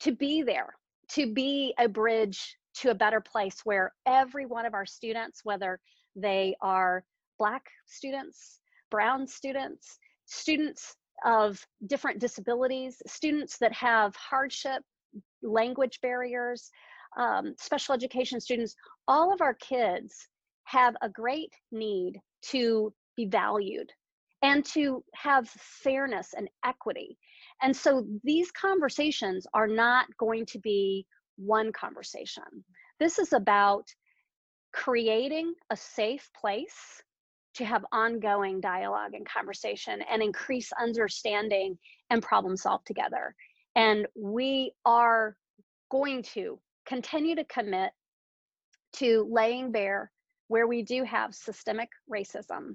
to 0.00 0.12
be 0.12 0.42
there 0.42 0.74
to 1.08 1.32
be 1.32 1.72
a 1.78 1.88
bridge 1.88 2.56
to 2.74 2.90
a 2.90 2.94
better 2.94 3.20
place 3.20 3.60
where 3.64 3.92
every 4.04 4.46
one 4.46 4.66
of 4.66 4.74
our 4.74 4.84
students 4.84 5.40
whether 5.44 5.78
they 6.16 6.54
are 6.60 7.04
black 7.38 7.64
students 7.86 8.60
brown 8.90 9.26
students 9.26 9.98
students 10.26 10.96
of 11.24 11.64
different 11.86 12.18
disabilities 12.18 13.02
students 13.06 13.58
that 13.58 13.72
have 13.72 14.14
hardship 14.16 14.82
language 15.42 15.98
barriers 16.02 16.70
um, 17.18 17.54
special 17.58 17.94
education 17.94 18.40
students 18.40 18.74
all 19.08 19.32
of 19.32 19.40
our 19.40 19.54
kids 19.54 20.28
have 20.64 20.94
a 21.02 21.08
great 21.08 21.52
need 21.72 22.20
to 22.42 22.92
be 23.16 23.26
valued 23.26 23.90
and 24.42 24.64
to 24.64 25.04
have 25.14 25.48
fairness 25.48 26.32
and 26.36 26.48
equity. 26.64 27.18
And 27.62 27.76
so 27.76 28.06
these 28.24 28.50
conversations 28.52 29.46
are 29.52 29.66
not 29.66 30.06
going 30.18 30.46
to 30.46 30.58
be 30.58 31.06
one 31.36 31.72
conversation. 31.72 32.44
This 32.98 33.18
is 33.18 33.32
about 33.32 33.84
creating 34.72 35.54
a 35.70 35.76
safe 35.76 36.30
place 36.38 37.02
to 37.54 37.64
have 37.64 37.84
ongoing 37.92 38.60
dialogue 38.60 39.14
and 39.14 39.28
conversation 39.28 40.02
and 40.10 40.22
increase 40.22 40.70
understanding 40.80 41.76
and 42.10 42.22
problem 42.22 42.56
solve 42.56 42.84
together. 42.84 43.34
And 43.74 44.06
we 44.14 44.72
are 44.84 45.36
going 45.90 46.22
to 46.34 46.58
continue 46.86 47.34
to 47.36 47.44
commit 47.44 47.90
to 48.94 49.28
laying 49.30 49.72
bare 49.72 50.10
where 50.48 50.66
we 50.66 50.82
do 50.82 51.04
have 51.04 51.34
systemic 51.34 51.88
racism 52.12 52.74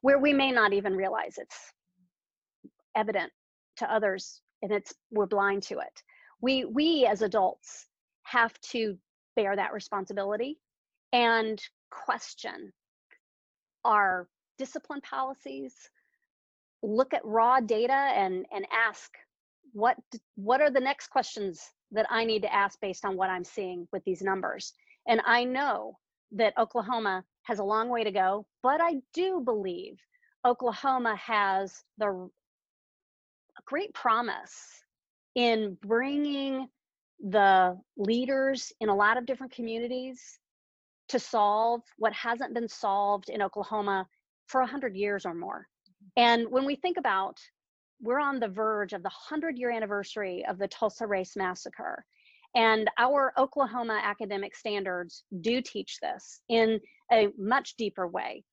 where 0.00 0.18
we 0.18 0.32
may 0.32 0.52
not 0.52 0.72
even 0.72 0.94
realize 0.94 1.38
it's 1.38 1.72
evident 2.96 3.32
to 3.76 3.92
others 3.92 4.40
and 4.62 4.72
it's 4.72 4.94
we're 5.10 5.26
blind 5.26 5.62
to 5.62 5.78
it 5.78 6.02
we 6.40 6.64
we 6.64 7.06
as 7.06 7.22
adults 7.22 7.86
have 8.22 8.58
to 8.60 8.96
bear 9.34 9.54
that 9.54 9.72
responsibility 9.72 10.58
and 11.12 11.60
question 11.90 12.72
our 13.84 14.28
discipline 14.58 15.00
policies 15.00 15.74
look 16.82 17.14
at 17.14 17.24
raw 17.24 17.60
data 17.60 17.92
and 17.92 18.44
and 18.52 18.66
ask 18.72 19.10
what 19.72 19.96
what 20.34 20.60
are 20.60 20.70
the 20.70 20.80
next 20.80 21.08
questions 21.08 21.60
that 21.92 22.06
i 22.10 22.24
need 22.24 22.42
to 22.42 22.52
ask 22.52 22.80
based 22.80 23.04
on 23.04 23.16
what 23.16 23.30
i'm 23.30 23.44
seeing 23.44 23.86
with 23.92 24.02
these 24.04 24.22
numbers? 24.22 24.72
And 25.06 25.20
i 25.24 25.44
know 25.44 25.98
that 26.32 26.58
oklahoma 26.58 27.24
has 27.46 27.60
a 27.60 27.64
long 27.64 27.88
way 27.88 28.02
to 28.02 28.10
go, 28.10 28.44
but 28.62 28.80
I 28.80 28.96
do 29.14 29.40
believe 29.40 29.98
Oklahoma 30.44 31.16
has 31.16 31.82
the 31.98 32.28
great 33.64 33.94
promise 33.94 34.82
in 35.36 35.76
bringing 35.80 36.68
the 37.20 37.78
leaders 37.96 38.72
in 38.80 38.88
a 38.88 38.94
lot 38.94 39.16
of 39.16 39.26
different 39.26 39.52
communities 39.52 40.38
to 41.08 41.18
solve 41.18 41.82
what 41.98 42.12
hasn't 42.12 42.54
been 42.54 42.68
solved 42.68 43.28
in 43.28 43.42
Oklahoma 43.42 44.06
for 44.46 44.60
100 44.60 44.96
years 44.96 45.24
or 45.24 45.34
more. 45.34 45.66
Mm-hmm. 45.88 46.22
And 46.22 46.50
when 46.50 46.64
we 46.64 46.76
think 46.76 46.96
about 46.96 47.38
we're 48.00 48.20
on 48.20 48.38
the 48.38 48.48
verge 48.48 48.92
of 48.92 49.02
the 49.02 49.08
100 49.08 49.58
year 49.58 49.70
anniversary 49.70 50.44
of 50.48 50.58
the 50.58 50.68
Tulsa 50.68 51.06
Race 51.06 51.36
Massacre. 51.36 52.04
And 52.54 52.88
our 52.98 53.32
Oklahoma 53.38 54.00
academic 54.02 54.56
standards 54.56 55.24
do 55.40 55.60
teach 55.60 55.98
this 56.00 56.40
in 56.48 56.80
a 57.12 57.28
much 57.38 57.76
deeper 57.76 58.06
way. 58.06 58.44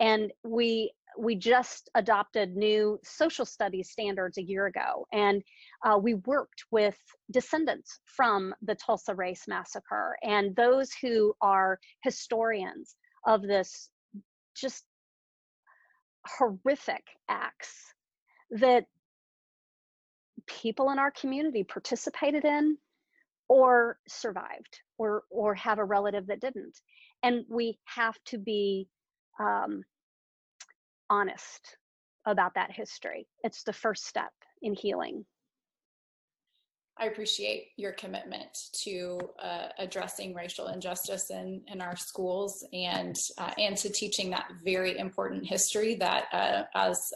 And 0.00 0.32
we 0.44 0.92
we 1.18 1.34
just 1.34 1.90
adopted 1.94 2.56
new 2.56 2.98
social 3.04 3.44
studies 3.44 3.90
standards 3.90 4.38
a 4.38 4.42
year 4.42 4.66
ago, 4.66 5.06
and 5.12 5.42
uh, 5.84 5.98
we 5.98 6.14
worked 6.14 6.64
with 6.70 6.96
descendants 7.30 8.00
from 8.04 8.54
the 8.62 8.74
Tulsa 8.74 9.14
Race 9.14 9.44
Massacre 9.46 10.16
and 10.22 10.56
those 10.56 10.90
who 11.02 11.34
are 11.40 11.78
historians 12.02 12.96
of 13.26 13.42
this 13.42 13.90
just 14.54 14.84
horrific 16.26 17.04
acts 17.28 17.94
that 18.50 18.86
people 20.46 20.90
in 20.90 20.98
our 20.98 21.10
community 21.10 21.64
participated 21.64 22.44
in 22.44 22.76
or 23.48 23.98
survived 24.08 24.80
or 24.98 25.24
or 25.30 25.54
have 25.54 25.78
a 25.78 25.84
relative 25.84 26.26
that 26.26 26.40
didn't. 26.40 26.78
And 27.22 27.44
we 27.48 27.78
have 27.84 28.16
to 28.26 28.38
be 28.38 28.88
um, 29.38 29.82
honest 31.10 31.76
about 32.26 32.54
that 32.54 32.70
history 32.70 33.26
it's 33.42 33.62
the 33.64 33.72
first 33.72 34.06
step 34.06 34.32
in 34.62 34.74
healing 34.74 35.24
I 36.98 37.06
appreciate 37.06 37.68
your 37.76 37.92
commitment 37.92 38.56
to 38.84 39.18
uh, 39.42 39.68
addressing 39.78 40.34
racial 40.34 40.68
injustice 40.68 41.30
in, 41.30 41.62
in 41.66 41.80
our 41.80 41.96
schools 41.96 42.66
and 42.72 43.16
uh, 43.38 43.50
and 43.58 43.76
to 43.78 43.90
teaching 43.90 44.30
that 44.30 44.48
very 44.62 44.98
important 44.98 45.46
history 45.46 45.94
that 45.96 46.26
uh, 46.32 46.64
as 46.74 47.12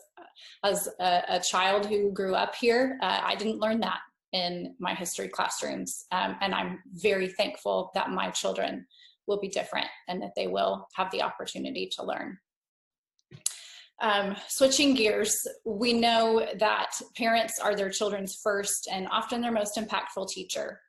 as 0.64 0.88
a, 0.98 1.22
a, 1.28 1.40
child 1.40 1.86
who 1.86 2.10
grew 2.10 2.34
up 2.34 2.54
here, 2.54 2.98
uh, 3.02 3.20
I 3.22 3.34
didn't 3.36 3.58
learn 3.58 3.80
that 3.80 4.00
in 4.32 4.74
my 4.78 4.94
history 4.94 5.28
classrooms. 5.28 6.06
Um, 6.12 6.36
and 6.40 6.54
I'm 6.54 6.82
very 6.92 7.28
thankful 7.28 7.90
that 7.94 8.10
my 8.10 8.30
children 8.30 8.86
will 9.26 9.40
be 9.40 9.48
different 9.48 9.86
and 10.08 10.20
that 10.22 10.32
they 10.36 10.46
will 10.46 10.86
have 10.94 11.10
the 11.10 11.22
opportunity 11.22 11.90
to 11.96 12.04
learn. 12.04 12.38
Um, 14.02 14.36
switching 14.48 14.94
gears, 14.94 15.46
we 15.64 15.94
know 15.94 16.46
that 16.58 16.90
parents 17.16 17.58
are 17.58 17.74
their 17.74 17.88
children's 17.88 18.34
first 18.34 18.88
and 18.92 19.08
often 19.10 19.40
their 19.40 19.52
most 19.52 19.76
impactful 19.76 20.28
teacher. 20.28 20.80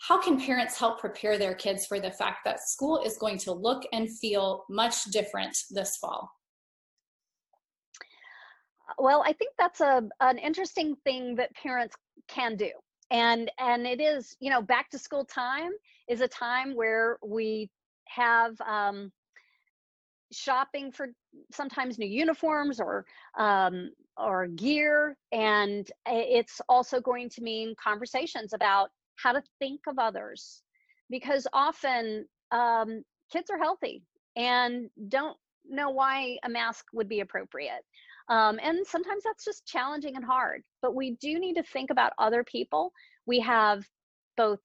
How 0.00 0.20
can 0.20 0.40
parents 0.40 0.78
help 0.78 1.00
prepare 1.00 1.36
their 1.36 1.54
kids 1.54 1.84
for 1.84 1.98
the 1.98 2.12
fact 2.12 2.38
that 2.44 2.60
school 2.60 3.02
is 3.04 3.18
going 3.18 3.38
to 3.38 3.52
look 3.52 3.82
and 3.92 4.08
feel 4.08 4.64
much 4.70 5.04
different 5.06 5.56
this 5.70 5.96
fall? 5.96 6.30
Well, 8.96 9.22
I 9.26 9.32
think 9.32 9.52
that's 9.58 9.80
a 9.80 10.08
an 10.20 10.38
interesting 10.38 10.96
thing 11.04 11.34
that 11.36 11.54
parents 11.54 11.96
can 12.28 12.56
do. 12.56 12.70
And 13.10 13.50
and 13.58 13.86
it 13.86 14.00
is, 14.00 14.36
you 14.40 14.50
know, 14.50 14.60
back 14.60 14.90
to 14.90 14.98
school 14.98 15.24
time 15.24 15.70
is 16.08 16.20
a 16.20 16.28
time 16.28 16.74
where 16.74 17.18
we 17.24 17.70
have 18.06 18.60
um, 18.60 19.12
shopping 20.32 20.92
for 20.92 21.08
sometimes 21.52 21.98
new 21.98 22.06
uniforms 22.06 22.80
or 22.80 23.06
um, 23.38 23.90
or 24.16 24.46
gear, 24.48 25.16
and 25.32 25.90
it's 26.06 26.60
also 26.68 27.00
going 27.00 27.30
to 27.30 27.42
mean 27.42 27.74
conversations 27.82 28.52
about 28.52 28.90
how 29.16 29.32
to 29.32 29.42
think 29.58 29.80
of 29.86 29.98
others, 29.98 30.62
because 31.08 31.46
often 31.52 32.26
um, 32.50 33.02
kids 33.32 33.50
are 33.50 33.58
healthy 33.58 34.02
and 34.36 34.90
don't 35.08 35.36
know 35.68 35.90
why 35.90 36.38
a 36.44 36.48
mask 36.48 36.84
would 36.92 37.08
be 37.08 37.20
appropriate. 37.20 37.84
Um, 38.28 38.58
and 38.62 38.86
sometimes 38.86 39.22
that's 39.24 39.44
just 39.44 39.66
challenging 39.66 40.16
and 40.16 40.24
hard. 40.24 40.62
But 40.82 40.94
we 40.94 41.12
do 41.20 41.38
need 41.38 41.54
to 41.54 41.62
think 41.62 41.90
about 41.90 42.12
other 42.18 42.44
people. 42.44 42.92
We 43.26 43.40
have 43.40 43.84
both 44.36 44.60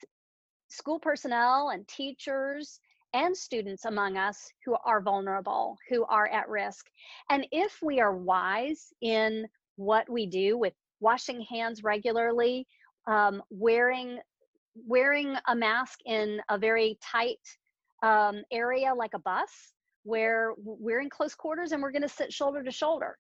school 0.70 1.00
personnel 1.00 1.70
and 1.70 1.88
teachers 1.88 2.80
and 3.14 3.36
students 3.36 3.86
among 3.86 4.18
us 4.18 4.52
who 4.66 4.76
are 4.86 5.02
vulnerable, 5.02 5.78
who 5.90 6.04
are 6.06 6.28
at 6.28 6.50
risk. 6.50 6.88
And 7.30 7.46
if 7.52 7.78
we 7.82 8.00
are 8.00 8.16
wise 8.16 8.92
in 9.02 9.46
what 9.76 10.10
we 10.10 10.26
do 10.26 10.58
with 10.58 10.74
washing 11.00 11.42
hands 11.42 11.84
regularly, 11.84 12.68
um, 13.08 13.42
wearing 13.50 14.20
wearing 14.88 15.36
a 15.48 15.56
mask 15.56 16.00
in 16.06 16.42
a 16.50 16.58
very 16.58 16.98
tight 17.00 17.38
um, 18.02 18.42
area 18.52 18.92
like 18.94 19.14
a 19.14 19.20
bus 19.20 19.74
where 20.04 20.54
we're 20.58 21.00
in 21.00 21.10
close 21.10 21.36
quarters 21.36 21.72
and 21.72 21.82
we're 21.82 21.92
going 21.92 22.02
to 22.02 22.10
sit 22.10 22.34
shoulder 22.34 22.64
to 22.64 22.72
shoulder. 22.72 23.18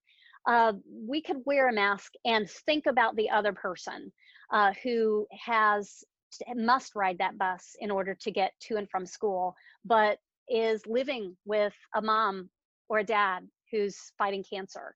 Uh, 0.47 0.73
we 1.08 1.21
could 1.21 1.38
wear 1.45 1.69
a 1.69 1.73
mask 1.73 2.13
and 2.25 2.49
think 2.49 2.86
about 2.86 3.15
the 3.15 3.29
other 3.29 3.53
person 3.53 4.12
uh, 4.51 4.73
who 4.84 5.25
has 5.32 6.03
must 6.56 6.95
ride 6.95 7.17
that 7.19 7.38
bus 7.38 7.75
in 7.79 7.91
order 7.91 8.15
to 8.15 8.32
get 8.32 8.53
to 8.60 8.75
and 8.75 8.89
from 8.89 9.06
school, 9.06 9.56
but 9.86 10.17
is 10.49 10.86
living 10.88 11.36
with 11.45 11.73
a 11.95 12.01
mom 12.01 12.49
or 12.89 12.99
a 12.99 13.03
dad 13.03 13.47
who's 13.71 14.12
fighting 14.17 14.43
cancer. 14.43 14.95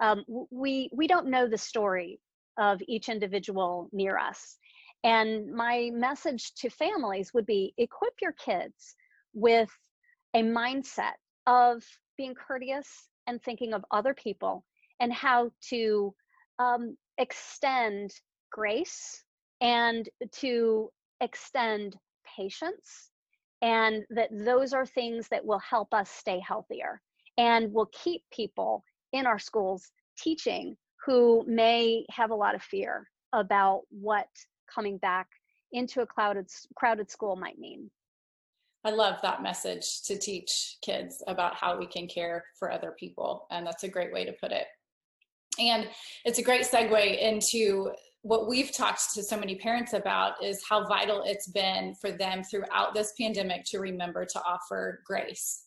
Um, 0.00 0.24
we 0.50 0.90
we 0.92 1.06
don't 1.06 1.30
know 1.30 1.48
the 1.48 1.58
story 1.58 2.20
of 2.58 2.80
each 2.88 3.08
individual 3.08 3.88
near 3.92 4.18
us, 4.18 4.58
and 5.04 5.52
my 5.52 5.90
message 5.92 6.54
to 6.54 6.70
families 6.70 7.32
would 7.34 7.46
be: 7.46 7.74
equip 7.78 8.14
your 8.20 8.32
kids 8.32 8.94
with 9.34 9.70
a 10.34 10.42
mindset 10.42 11.14
of 11.46 11.84
being 12.16 12.34
courteous 12.34 13.08
and 13.26 13.42
thinking 13.42 13.72
of 13.72 13.84
other 13.90 14.14
people 14.14 14.64
and 15.00 15.12
how 15.12 15.50
to 15.70 16.14
um, 16.58 16.96
extend 17.18 18.12
grace 18.50 19.24
and 19.60 20.08
to 20.32 20.90
extend 21.20 21.96
patience 22.36 23.10
and 23.62 24.04
that 24.10 24.28
those 24.32 24.72
are 24.72 24.86
things 24.86 25.28
that 25.28 25.44
will 25.44 25.58
help 25.58 25.92
us 25.92 26.08
stay 26.10 26.40
healthier 26.46 27.00
and 27.38 27.72
will 27.72 27.90
keep 27.92 28.22
people 28.32 28.84
in 29.12 29.26
our 29.26 29.38
schools 29.38 29.90
teaching 30.16 30.76
who 31.04 31.44
may 31.46 32.04
have 32.10 32.30
a 32.30 32.34
lot 32.34 32.54
of 32.54 32.62
fear 32.62 33.08
about 33.32 33.82
what 33.90 34.28
coming 34.72 34.98
back 34.98 35.26
into 35.72 36.02
a 36.02 36.06
crowded 36.06 36.48
crowded 36.76 37.10
school 37.10 37.36
might 37.36 37.58
mean. 37.58 37.90
I 38.84 38.90
love 38.90 39.20
that 39.22 39.42
message 39.42 40.02
to 40.02 40.18
teach 40.18 40.78
kids 40.82 41.22
about 41.26 41.54
how 41.54 41.76
we 41.76 41.86
can 41.86 42.06
care 42.06 42.44
for 42.58 42.70
other 42.70 42.94
people 42.98 43.46
and 43.50 43.66
that's 43.66 43.84
a 43.84 43.88
great 43.88 44.12
way 44.12 44.24
to 44.24 44.32
put 44.32 44.52
it. 44.52 44.66
And 45.58 45.88
it's 46.24 46.38
a 46.38 46.42
great 46.42 46.62
segue 46.62 47.18
into 47.20 47.90
what 48.22 48.48
we've 48.48 48.74
talked 48.74 49.14
to 49.14 49.22
so 49.22 49.38
many 49.38 49.54
parents 49.56 49.92
about 49.92 50.42
is 50.42 50.62
how 50.68 50.86
vital 50.86 51.22
it's 51.24 51.48
been 51.48 51.94
for 52.00 52.10
them 52.10 52.42
throughout 52.42 52.94
this 52.94 53.12
pandemic 53.20 53.64
to 53.66 53.78
remember 53.78 54.24
to 54.24 54.42
offer 54.42 55.00
grace, 55.06 55.64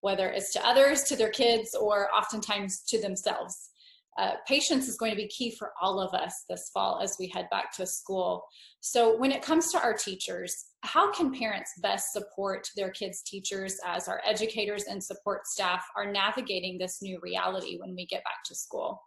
whether 0.00 0.28
it's 0.28 0.52
to 0.52 0.66
others, 0.66 1.02
to 1.04 1.16
their 1.16 1.30
kids, 1.30 1.74
or 1.74 2.08
oftentimes 2.14 2.82
to 2.88 3.00
themselves. 3.00 3.70
Uh, 4.16 4.34
patience 4.46 4.86
is 4.86 4.96
going 4.96 5.10
to 5.10 5.16
be 5.16 5.26
key 5.26 5.56
for 5.58 5.72
all 5.82 5.98
of 5.98 6.14
us 6.14 6.44
this 6.48 6.70
fall 6.72 7.00
as 7.02 7.16
we 7.18 7.26
head 7.26 7.48
back 7.50 7.72
to 7.72 7.84
school. 7.84 8.44
So, 8.80 9.18
when 9.18 9.32
it 9.32 9.42
comes 9.42 9.72
to 9.72 9.82
our 9.82 9.94
teachers, 9.94 10.66
how 10.82 11.10
can 11.10 11.32
parents 11.32 11.72
best 11.82 12.12
support 12.12 12.68
their 12.76 12.90
kids' 12.90 13.22
teachers 13.22 13.76
as 13.84 14.06
our 14.06 14.20
educators 14.24 14.84
and 14.84 15.02
support 15.02 15.48
staff 15.48 15.84
are 15.96 16.12
navigating 16.12 16.78
this 16.78 17.02
new 17.02 17.18
reality 17.22 17.76
when 17.80 17.96
we 17.96 18.06
get 18.06 18.22
back 18.22 18.44
to 18.44 18.54
school? 18.54 19.00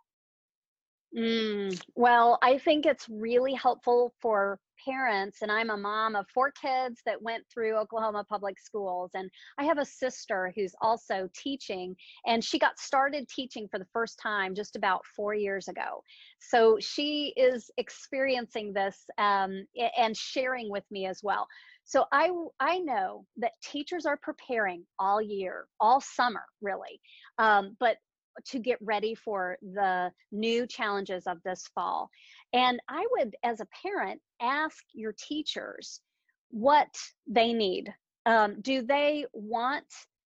Mm, 1.16 1.80
well, 1.96 2.38
I 2.42 2.58
think 2.58 2.86
it's 2.86 3.08
really 3.10 3.54
helpful 3.54 4.14
for 4.22 4.60
parents, 4.86 5.42
and 5.42 5.52
I'm 5.52 5.70
a 5.70 5.78
mom 5.78 6.16
of 6.16 6.26
four 6.34 6.52
kids 6.52 7.02
that 7.06 7.22
went 7.22 7.44
through 7.52 7.78
Oklahoma 7.78 8.26
public 8.30 8.60
schools. 8.60 9.12
And 9.14 9.30
I 9.58 9.64
have 9.64 9.78
a 9.78 9.86
sister 9.86 10.54
who's 10.56 10.76
also 10.82 11.30
teaching, 11.34 11.96
and 12.26 12.44
she 12.44 12.60
got 12.60 12.78
started 12.78 13.28
teaching 13.30 13.68
for 13.70 13.80
the 13.80 13.88
first 13.94 14.20
time 14.20 14.54
just 14.54 14.76
about 14.76 15.06
four 15.16 15.34
years 15.34 15.68
ago. 15.68 16.04
So 16.40 16.78
she 16.80 17.34
is 17.38 17.72
experiencing 17.78 18.74
this 18.74 18.98
um, 19.18 19.66
and 19.98 20.16
sharing 20.16 20.70
with 20.70 20.84
me 20.92 21.06
as 21.08 21.22
well. 21.24 21.48
So 21.86 22.06
I, 22.12 22.32
I 22.60 22.80
know 22.80 23.26
that 23.38 23.54
teachers 23.64 24.06
are 24.06 24.18
preparing 24.18 24.86
all 25.00 25.22
year, 25.22 25.68
all 25.80 26.02
summer, 26.02 26.44
really. 26.62 27.00
Um, 27.38 27.78
but 27.80 27.96
to 28.46 28.60
get 28.60 28.78
ready 28.82 29.16
for 29.16 29.58
the 29.62 30.12
new 30.32 30.68
challenges 30.68 31.28
of 31.28 31.42
this 31.44 31.68
fall. 31.74 32.10
And 32.54 32.80
I 32.90 33.06
would, 33.12 33.36
as 33.44 33.60
a 33.60 33.68
parent, 33.84 34.22
ask 34.42 34.84
your 34.94 35.14
teachers 35.18 36.02
what 36.50 36.96
they 37.28 37.54
need. 37.54 37.94
Um, 38.26 38.62
do 38.62 38.82
they 38.82 39.26
want 39.34 39.86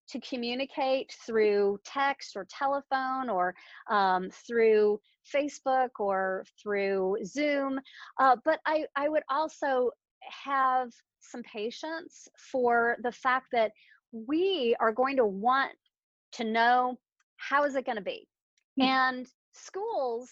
to 0.09 0.19
communicate 0.19 1.15
through 1.25 1.79
text 1.85 2.35
or 2.35 2.45
telephone 2.49 3.29
or 3.29 3.55
um, 3.89 4.29
through 4.45 4.99
Facebook 5.33 5.89
or 5.99 6.43
through 6.61 7.17
Zoom? 7.25 7.79
Uh, 8.19 8.35
but 8.43 8.59
I, 8.65 8.85
I 8.95 9.07
would 9.07 9.23
also 9.29 9.91
have 10.45 10.89
some 11.19 11.43
patience 11.43 12.27
for 12.51 12.97
the 13.03 13.11
fact 13.11 13.47
that 13.53 13.71
we 14.11 14.75
are 14.79 14.91
going 14.91 15.17
to 15.17 15.25
want 15.25 15.71
to 16.33 16.43
know 16.43 16.97
how 17.49 17.63
is 17.63 17.75
it 17.75 17.85
going 17.85 17.97
to 17.97 18.03
be? 18.03 18.27
Mm-hmm. 18.79 18.89
And 18.89 19.27
schools 19.53 20.29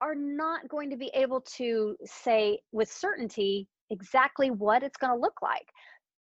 are 0.00 0.14
not 0.14 0.68
going 0.68 0.90
to 0.90 0.96
be 0.96 1.10
able 1.14 1.40
to 1.56 1.96
say 2.04 2.60
with 2.72 2.90
certainty 2.90 3.66
exactly 3.90 4.50
what 4.50 4.82
it's 4.82 4.96
going 4.96 5.12
to 5.12 5.20
look 5.20 5.40
like 5.42 5.66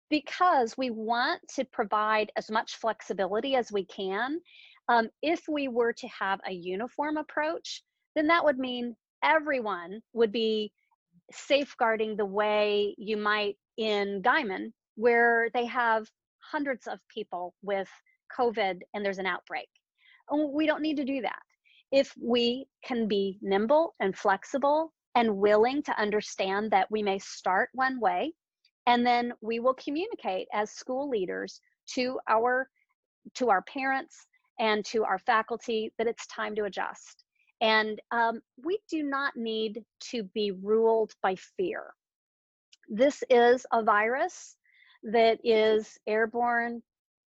because 0.09 0.75
we 0.77 0.89
want 0.89 1.41
to 1.55 1.65
provide 1.65 2.31
as 2.37 2.49
much 2.49 2.77
flexibility 2.77 3.55
as 3.55 3.71
we 3.71 3.85
can. 3.85 4.39
Um, 4.89 5.09
if 5.21 5.41
we 5.49 5.67
were 5.67 5.93
to 5.93 6.07
have 6.07 6.39
a 6.47 6.53
uniform 6.53 7.17
approach, 7.17 7.83
then 8.15 8.27
that 8.27 8.43
would 8.43 8.57
mean 8.57 8.95
everyone 9.23 10.01
would 10.13 10.31
be 10.31 10.71
safeguarding 11.31 12.15
the 12.15 12.25
way 12.25 12.95
you 12.97 13.17
might 13.17 13.57
in 13.77 14.21
Guymon, 14.21 14.71
where 14.95 15.49
they 15.53 15.65
have 15.65 16.07
hundreds 16.39 16.87
of 16.87 16.99
people 17.13 17.53
with 17.61 17.89
COVID 18.37 18.79
and 18.93 19.03
there's 19.03 19.19
an 19.19 19.25
outbreak. 19.25 19.67
Oh, 20.29 20.47
we 20.47 20.65
don't 20.65 20.81
need 20.81 20.97
to 20.97 21.05
do 21.05 21.21
that. 21.21 21.39
If 21.91 22.13
we 22.21 22.67
can 22.83 23.07
be 23.07 23.37
nimble 23.41 23.95
and 23.99 24.17
flexible 24.17 24.93
and 25.15 25.37
willing 25.37 25.81
to 25.83 25.99
understand 25.99 26.71
that 26.71 26.91
we 26.91 27.01
may 27.01 27.17
start 27.19 27.69
one 27.73 27.99
way, 27.99 28.33
and 28.85 29.05
then 29.05 29.33
we 29.41 29.59
will 29.59 29.73
communicate 29.73 30.47
as 30.53 30.71
school 30.71 31.09
leaders 31.09 31.61
to 31.93 32.19
our 32.27 32.69
to 33.35 33.49
our 33.49 33.61
parents 33.63 34.27
and 34.59 34.85
to 34.85 35.03
our 35.03 35.19
faculty 35.19 35.91
that 35.97 36.07
it's 36.07 36.25
time 36.27 36.55
to 36.55 36.63
adjust. 36.63 37.23
And 37.61 37.99
um, 38.11 38.41
we 38.63 38.79
do 38.89 39.03
not 39.03 39.35
need 39.35 39.83
to 40.11 40.23
be 40.23 40.51
ruled 40.51 41.13
by 41.21 41.35
fear. 41.57 41.93
This 42.87 43.23
is 43.29 43.65
a 43.73 43.83
virus 43.83 44.55
that 45.03 45.39
is 45.43 45.97
airborne 46.07 46.81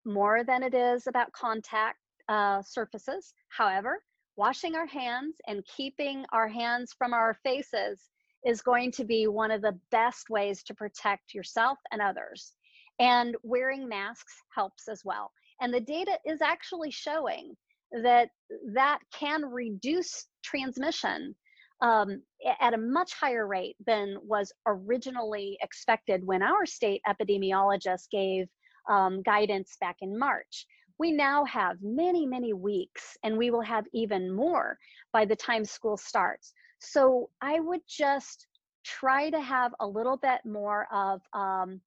more 0.05 0.43
than 0.43 0.63
it 0.63 0.73
is 0.73 1.07
about 1.07 1.31
contact 1.33 1.97
uh, 2.29 2.61
surfaces. 2.61 3.33
However, 3.49 4.01
washing 4.37 4.75
our 4.75 4.87
hands 4.87 5.35
and 5.47 5.65
keeping 5.75 6.25
our 6.31 6.47
hands 6.47 6.93
from 6.97 7.13
our 7.13 7.37
faces 7.43 8.01
is 8.45 8.61
going 8.61 8.91
to 8.93 9.03
be 9.03 9.27
one 9.27 9.51
of 9.51 9.61
the 9.61 9.77
best 9.91 10.29
ways 10.29 10.63
to 10.63 10.73
protect 10.73 11.33
yourself 11.33 11.77
and 11.91 12.01
others. 12.01 12.53
And 12.99 13.35
wearing 13.43 13.87
masks 13.87 14.33
helps 14.55 14.87
as 14.87 15.01
well. 15.03 15.31
And 15.61 15.73
the 15.73 15.81
data 15.81 16.17
is 16.25 16.41
actually 16.41 16.91
showing 16.91 17.55
that 17.91 18.29
that 18.73 18.99
can 19.13 19.43
reduce 19.43 20.27
transmission 20.43 21.35
um, 21.81 22.21
at 22.59 22.73
a 22.73 22.77
much 22.77 23.13
higher 23.13 23.47
rate 23.47 23.75
than 23.85 24.17
was 24.21 24.51
originally 24.65 25.57
expected 25.61 26.25
when 26.25 26.43
our 26.43 26.65
state 26.65 27.01
epidemiologist 27.07 28.09
gave 28.11 28.47
um, 28.89 29.21
guidance 29.23 29.77
back 29.79 29.97
in 30.01 30.17
March. 30.17 30.65
We 30.99 31.11
now 31.11 31.45
have 31.45 31.77
many, 31.81 32.25
many 32.25 32.53
weeks, 32.53 33.17
and 33.23 33.37
we 33.37 33.51
will 33.51 33.61
have 33.61 33.85
even 33.93 34.31
more 34.31 34.77
by 35.13 35.25
the 35.25 35.35
time 35.35 35.65
school 35.65 35.97
starts. 35.97 36.53
So 36.79 37.29
I 37.41 37.59
would 37.59 37.81
just 37.87 38.47
try 38.83 39.29
to 39.29 39.39
have 39.39 39.73
a 39.79 39.87
little 39.87 40.17
bit 40.17 40.41
more 40.45 40.87
of 40.91 41.21
um, 41.33 41.81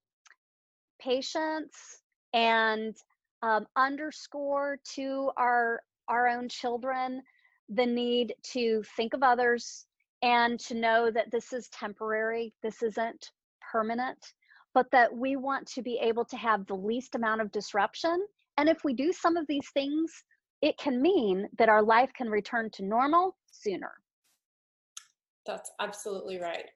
patience 1.01 2.03
and 2.33 2.97
um, 3.43 3.67
underscore 3.77 4.79
to 4.95 5.31
our 5.37 5.83
our 6.09 6.29
own 6.29 6.49
children 6.49 7.23
the 7.69 7.87
need 7.87 8.35
to 8.43 8.83
think 8.97 9.15
of 9.15 9.23
others 9.23 9.87
and 10.23 10.59
to 10.61 10.75
know 10.75 11.11
that 11.11 11.31
this 11.31 11.53
is 11.53 11.69
temporary 11.69 12.53
this 12.63 12.83
isn't 12.83 13.31
permanent 13.73 14.33
but 14.75 14.91
that 14.91 15.15
we 15.15 15.37
want 15.37 15.67
to 15.67 15.83
be 15.83 15.99
able 16.01 16.25
to 16.25 16.37
have 16.37 16.67
the 16.67 16.75
least 16.75 17.15
amount 17.15 17.41
of 17.41 17.51
disruption 17.53 18.25
and 18.59 18.69
if 18.69 18.79
we 18.85 18.95
do 18.95 19.13
some 19.13 19.37
of 19.37 19.47
these 19.49 19.69
things 19.75 20.13
it 20.61 20.77
can 20.79 21.03
mean 21.03 21.49
that 21.59 21.69
our 21.69 21.83
life 21.83 22.11
can 22.17 22.29
return 22.29 22.71
to 22.73 22.85
normal 22.85 23.37
sooner 23.51 23.93
that's 25.47 25.71
absolutely 25.81 26.41
right 26.41 26.67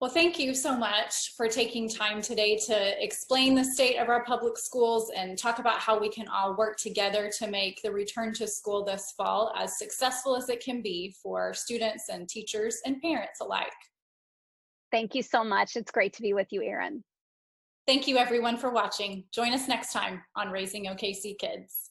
well, 0.00 0.10
thank 0.10 0.38
you 0.38 0.54
so 0.54 0.74
much 0.74 1.34
for 1.36 1.46
taking 1.46 1.86
time 1.86 2.22
today 2.22 2.58
to 2.68 3.04
explain 3.04 3.54
the 3.54 3.62
state 3.62 3.98
of 3.98 4.08
our 4.08 4.24
public 4.24 4.56
schools 4.56 5.12
and 5.14 5.36
talk 5.36 5.58
about 5.58 5.78
how 5.78 6.00
we 6.00 6.08
can 6.08 6.26
all 6.28 6.56
work 6.56 6.78
together 6.78 7.30
to 7.36 7.46
make 7.48 7.82
the 7.82 7.92
return 7.92 8.32
to 8.34 8.48
school 8.48 8.82
this 8.82 9.12
fall 9.14 9.52
as 9.58 9.78
successful 9.78 10.34
as 10.36 10.48
it 10.48 10.64
can 10.64 10.80
be 10.80 11.14
for 11.22 11.52
students 11.52 12.08
and 12.08 12.30
teachers 12.30 12.78
and 12.86 12.98
parents 13.02 13.42
alike. 13.42 13.66
Thank 14.90 15.14
you 15.14 15.22
so 15.22 15.44
much. 15.44 15.76
It's 15.76 15.90
great 15.90 16.14
to 16.14 16.22
be 16.22 16.32
with 16.32 16.48
you, 16.50 16.62
Erin. 16.62 17.04
Thank 17.86 18.06
you 18.06 18.18
everyone 18.18 18.56
for 18.56 18.70
watching. 18.70 19.24
Join 19.32 19.52
us 19.52 19.66
next 19.66 19.92
time 19.92 20.22
on 20.36 20.50
Raising 20.50 20.86
OKC 20.86 21.38
Kids. 21.38 21.89